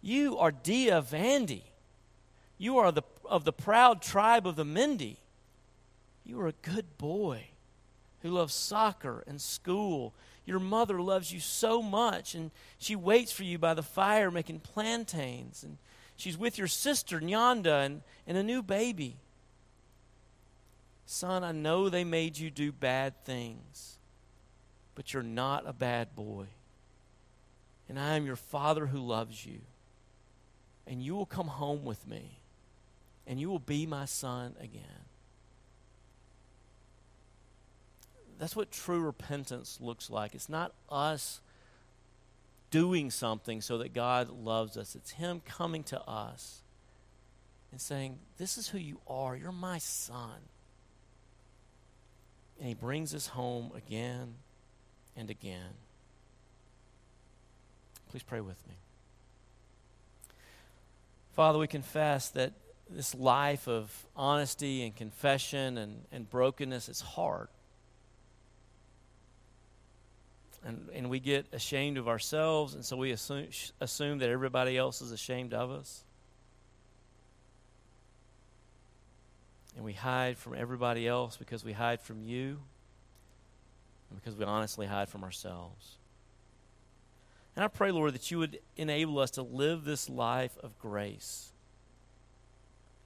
You 0.01 0.37
are 0.37 0.51
Dia 0.51 1.01
Vandy. 1.01 1.63
You 2.57 2.77
are 2.77 2.91
the, 2.91 3.03
of 3.25 3.45
the 3.45 3.53
proud 3.53 4.01
tribe 4.01 4.47
of 4.47 4.55
the 4.55 4.65
Mende. 4.65 5.17
You 6.25 6.39
are 6.39 6.47
a 6.47 6.53
good 6.61 6.97
boy 6.97 7.47
who 8.21 8.29
loves 8.29 8.53
soccer 8.53 9.23
and 9.27 9.39
school. 9.41 10.13
Your 10.45 10.59
mother 10.59 11.01
loves 11.01 11.31
you 11.31 11.39
so 11.39 11.81
much, 11.81 12.35
and 12.35 12.51
she 12.77 12.95
waits 12.95 13.31
for 13.31 13.43
you 13.43 13.57
by 13.57 13.73
the 13.73 13.83
fire 13.83 14.31
making 14.31 14.61
plantains. 14.61 15.63
And 15.63 15.77
she's 16.15 16.37
with 16.37 16.57
your 16.57 16.67
sister, 16.67 17.19
Nyanda, 17.19 17.85
and, 17.85 18.01
and 18.25 18.37
a 18.37 18.43
new 18.43 18.61
baby. 18.61 19.17
Son, 21.05 21.43
I 21.43 21.51
know 21.51 21.89
they 21.89 22.03
made 22.03 22.37
you 22.37 22.49
do 22.49 22.71
bad 22.71 23.13
things, 23.25 23.97
but 24.95 25.13
you're 25.13 25.23
not 25.23 25.67
a 25.67 25.73
bad 25.73 26.15
boy. 26.15 26.45
And 27.89 27.99
I 27.99 28.15
am 28.15 28.25
your 28.25 28.37
father 28.37 28.87
who 28.87 28.99
loves 28.99 29.45
you. 29.45 29.59
And 30.87 31.01
you 31.01 31.15
will 31.15 31.25
come 31.25 31.47
home 31.47 31.85
with 31.85 32.07
me, 32.07 32.39
and 33.27 33.39
you 33.39 33.49
will 33.49 33.59
be 33.59 33.85
my 33.85 34.05
son 34.05 34.55
again. 34.59 34.81
That's 38.39 38.55
what 38.55 38.71
true 38.71 38.99
repentance 38.99 39.77
looks 39.79 40.09
like. 40.09 40.35
It's 40.35 40.49
not 40.49 40.73
us 40.89 41.39
doing 42.71 43.11
something 43.11 43.61
so 43.61 43.77
that 43.77 43.93
God 43.93 44.29
loves 44.29 44.77
us, 44.77 44.95
it's 44.95 45.11
Him 45.11 45.41
coming 45.45 45.83
to 45.83 46.01
us 46.09 46.61
and 47.71 47.79
saying, 47.79 48.17
This 48.37 48.57
is 48.57 48.67
who 48.69 48.79
you 48.79 48.99
are. 49.07 49.35
You're 49.35 49.51
my 49.51 49.77
son. 49.77 50.39
And 52.59 52.67
He 52.67 52.73
brings 52.73 53.13
us 53.13 53.27
home 53.27 53.71
again 53.75 54.33
and 55.15 55.29
again. 55.29 55.75
Please 58.09 58.23
pray 58.23 58.41
with 58.41 58.57
me. 58.67 58.75
Father, 61.35 61.57
we 61.59 61.67
confess 61.67 62.29
that 62.29 62.53
this 62.95 63.15
life 63.15 63.67
of 63.67 63.91
honesty 64.15 64.83
and 64.83 64.95
confession 64.95 65.77
and, 65.77 66.05
and 66.11 66.29
brokenness 66.29 66.89
is 66.89 67.01
hard. 67.01 67.47
and, 70.65 70.89
and 70.93 71.09
we 71.09 71.19
get 71.19 71.45
ashamed 71.51 71.97
of 71.97 72.07
ourselves, 72.07 72.73
and 72.73 72.83
so 72.85 72.95
we 72.95 73.11
assume, 73.11 73.47
assume 73.81 74.19
that 74.19 74.29
everybody 74.29 74.77
else 74.77 75.01
is 75.01 75.11
ashamed 75.11 75.53
of 75.53 75.71
us. 75.71 76.03
And 79.75 79.83
we 79.83 79.93
hide 79.93 80.37
from 80.37 80.55
everybody 80.55 81.07
else 81.07 81.35
because 81.35 81.65
we 81.65 81.73
hide 81.73 81.99
from 81.99 82.23
you, 82.23 82.59
and 84.09 84.21
because 84.21 84.37
we 84.37 84.45
honestly 84.45 84.85
hide 84.85 85.09
from 85.09 85.23
ourselves. 85.23 85.97
And 87.55 87.65
I 87.65 87.67
pray, 87.67 87.91
Lord, 87.91 88.13
that 88.13 88.31
you 88.31 88.39
would 88.39 88.59
enable 88.77 89.19
us 89.19 89.31
to 89.31 89.41
live 89.41 89.83
this 89.83 90.09
life 90.09 90.57
of 90.63 90.77
grace, 90.79 91.51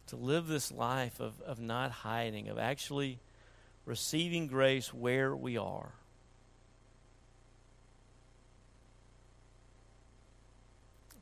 to 0.07 0.15
live 0.15 0.47
this 0.47 0.71
life 0.71 1.19
of, 1.19 1.39
of 1.41 1.59
not 1.59 1.91
hiding, 1.91 2.49
of 2.49 2.57
actually 2.57 3.19
receiving 3.85 4.47
grace 4.47 4.93
where 4.93 5.35
we 5.35 5.57
are. 5.57 5.91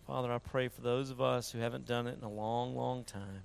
Father, 0.08 0.32
I 0.32 0.38
pray 0.38 0.68
for 0.68 0.82
those 0.82 1.10
of 1.10 1.20
us 1.20 1.52
who 1.52 1.60
haven't 1.60 1.88
done 1.88 2.06
it 2.06 2.18
in 2.18 2.24
a 2.24 2.32
long, 2.32 2.76
long 2.76 3.04
time. 3.04 3.42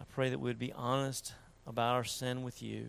I 0.00 0.04
pray 0.14 0.30
that 0.30 0.40
we'd 0.40 0.58
be 0.58 0.72
honest 0.72 1.32
about 1.66 1.94
our 1.94 2.04
sin 2.04 2.42
with 2.42 2.60
you. 2.60 2.88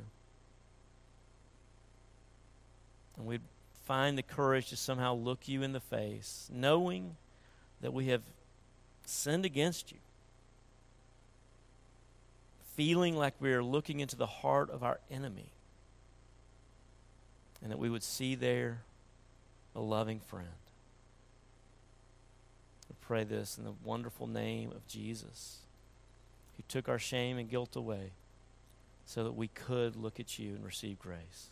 And 3.18 3.28
we'd 3.28 3.42
find 3.86 4.18
the 4.18 4.24
courage 4.24 4.70
to 4.70 4.76
somehow 4.76 5.14
look 5.14 5.48
you 5.48 5.62
in 5.62 5.74
the 5.74 5.80
face, 5.80 6.50
knowing 6.52 7.16
that 7.82 7.94
we 7.94 8.08
have 8.08 8.24
sinned 9.06 9.46
against 9.46 9.92
you. 9.92 10.00
Feeling 12.76 13.16
like 13.16 13.34
we 13.40 13.54
are 13.54 13.64
looking 13.64 14.00
into 14.00 14.16
the 14.16 14.26
heart 14.26 14.70
of 14.70 14.84
our 14.84 15.00
enemy. 15.10 15.52
And 17.62 17.72
that 17.72 17.80
we 17.80 17.90
would 17.90 18.04
see 18.04 18.36
there 18.36 18.82
a 19.76 19.80
loving 19.80 20.20
friend 20.20 20.48
We 22.90 22.96
pray 23.02 23.24
this 23.24 23.58
in 23.58 23.64
the 23.64 23.74
wonderful 23.84 24.28
name 24.28 24.72
of 24.72 24.88
Jesus, 24.88 25.60
who 26.56 26.64
took 26.68 26.88
our 26.88 27.00
shame 27.00 27.38
and 27.38 27.50
guilt 27.50 27.76
away 27.76 28.12
so 29.06 29.24
that 29.24 29.34
we 29.34 29.48
could 29.48 29.96
look 29.96 30.20
at 30.20 30.38
you 30.40 30.56
and 30.56 30.66
receive 30.66 31.00
grace. 31.00 31.50